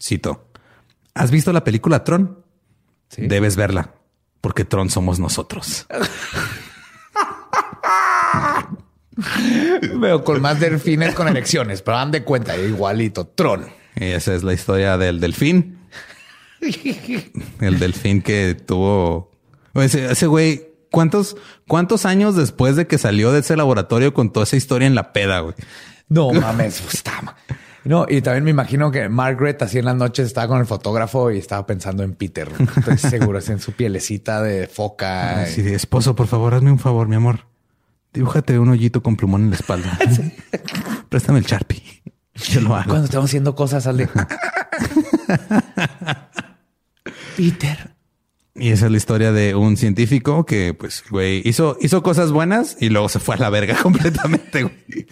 [0.00, 0.50] Cito.
[1.16, 2.44] ¿Has visto la película Tron?
[3.08, 3.26] Sí.
[3.26, 3.94] Debes verla,
[4.40, 5.86] porque Tron somos nosotros.
[9.98, 13.26] Veo con más delfines con elecciones, pero dan de cuenta, igualito.
[13.26, 13.66] Tron.
[13.96, 15.78] Y esa es la historia del delfín.
[17.60, 19.30] El delfín que tuvo
[19.74, 20.66] ese, ese güey.
[20.90, 21.36] ¿Cuántos,
[21.66, 25.12] ¿Cuántos años después de que salió de ese laboratorio con toda esa historia en la
[25.12, 25.54] peda, güey?
[26.08, 27.36] No mames, pues, está ma-
[27.86, 31.30] No, y también me imagino que Margaret así en las noches estaba con el fotógrafo
[31.30, 32.50] y estaba pensando en Peter.
[32.76, 35.42] Estoy seguro, así en su pielecita de foca.
[35.42, 37.46] Así de esposo, por favor, hazme un favor, mi amor.
[38.12, 39.98] Dibújate un hoyito con plumón en la espalda.
[41.08, 42.02] Préstame el Sharpie.
[42.34, 42.88] Yo lo hago.
[42.88, 44.08] Cuando estamos haciendo cosas, al de
[47.36, 47.95] Peter.
[48.58, 52.76] Y esa es la historia de un científico que, pues, güey, hizo, hizo cosas buenas
[52.80, 54.62] y luego se fue a la verga completamente.
[54.62, 55.06] güey.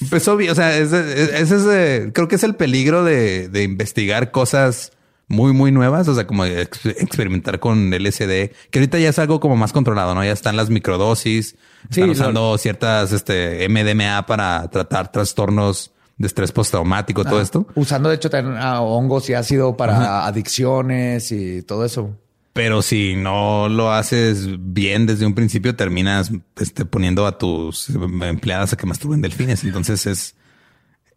[0.00, 0.50] Empezó bien.
[0.50, 4.92] O sea, ese, ese es, eh, creo que es el peligro de, de investigar cosas
[5.26, 6.06] muy, muy nuevas.
[6.08, 10.14] O sea, como ex- experimentar con LSD, que ahorita ya es algo como más controlado,
[10.14, 10.24] no?
[10.24, 11.56] Ya están las microdosis,
[11.90, 17.66] están usando ciertas, este, MDMA para tratar trastornos de estrés postraumático, todo esto.
[17.74, 22.16] Usando, de hecho, también, ah, hongos y ácido para adicciones y todo eso.
[22.54, 28.72] Pero si no lo haces bien desde un principio, terminas este, poniendo a tus empleadas
[28.72, 29.64] a que masturben delfines.
[29.64, 30.36] Entonces es,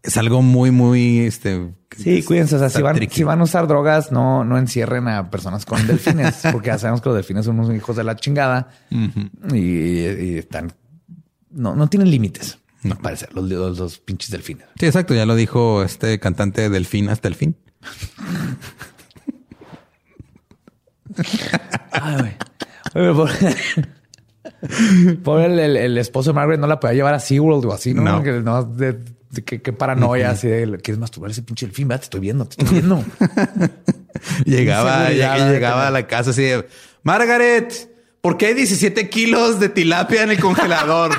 [0.01, 1.75] es algo muy, muy este.
[1.95, 2.55] Sí, cuídense.
[2.55, 3.17] O sea, si van, tricky.
[3.17, 7.01] si van a usar drogas, no, no encierren a personas con delfines, porque ya sabemos
[7.01, 8.71] que los delfines son unos hijos de la chingada
[9.53, 10.73] y, y están,
[11.51, 12.57] no, no tienen límites.
[12.81, 14.65] No parece los, los, los pinches delfines.
[14.79, 15.13] Sí, exacto.
[15.13, 17.55] Ya lo dijo este cantante delfín hasta el fin.
[21.91, 22.33] Ay, güey.
[25.23, 27.93] Pobre el, el- el esposo de Margaret no la podía llevar a SeaWorld o así,
[27.93, 28.01] ¿no?
[28.03, 28.23] No.
[28.23, 28.97] Que, no, de,
[29.45, 31.87] qué paranoia, así de, ¿quieres masturbar ese pinche delfín?
[31.87, 31.99] ¿verdad?
[32.01, 33.03] Te estoy viendo, te estoy viendo.
[34.45, 36.67] Llegaba, llegaba a la casa así de
[37.03, 37.89] Margaret,
[38.21, 41.11] ¿por qué hay 17 kilos de tilapia en el congelador?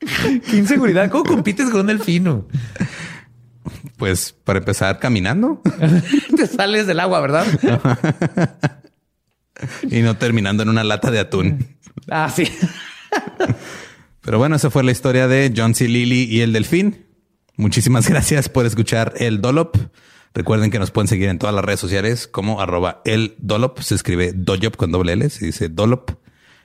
[0.50, 1.10] qué inseguridad.
[1.10, 2.46] ¿Cómo compites con un delfino?
[4.00, 5.60] Pues para empezar caminando
[6.36, 7.46] te sales del agua, ¿verdad?
[9.88, 11.66] y no terminando en una lata de atún.
[12.10, 12.44] ah, sí.
[14.22, 15.86] Pero bueno, esa fue la historia de John C.
[15.86, 17.06] Lilly y el delfín.
[17.56, 19.76] Muchísimas gracias por escuchar el Dolop.
[20.32, 23.80] Recuerden que nos pueden seguir en todas las redes sociales como arroba el Dolop.
[23.80, 26.12] Se escribe Doyop con doble L, se dice Dolop.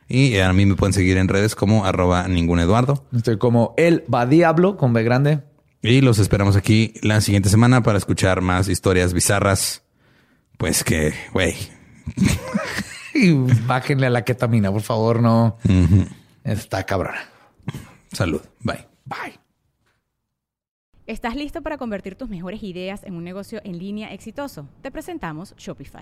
[0.08, 3.06] Y a mí me pueden seguir en redes como arroba ningún Eduardo.
[3.14, 5.42] Estoy como el va diablo con B grande.
[5.88, 9.84] Y los esperamos aquí la siguiente semana para escuchar más historias bizarras.
[10.58, 11.56] Pues que, güey,
[13.14, 13.32] Y
[13.66, 15.58] bájenle a la ketamina, por favor, no.
[16.44, 17.22] Está cabrona.
[18.12, 18.42] salud.
[18.62, 18.86] Bye.
[19.06, 19.40] Bye.
[21.08, 24.68] ¿Estás listo para convertir tus mejores ideas en un negocio en línea exitoso?
[24.82, 26.02] Te presentamos Shopify.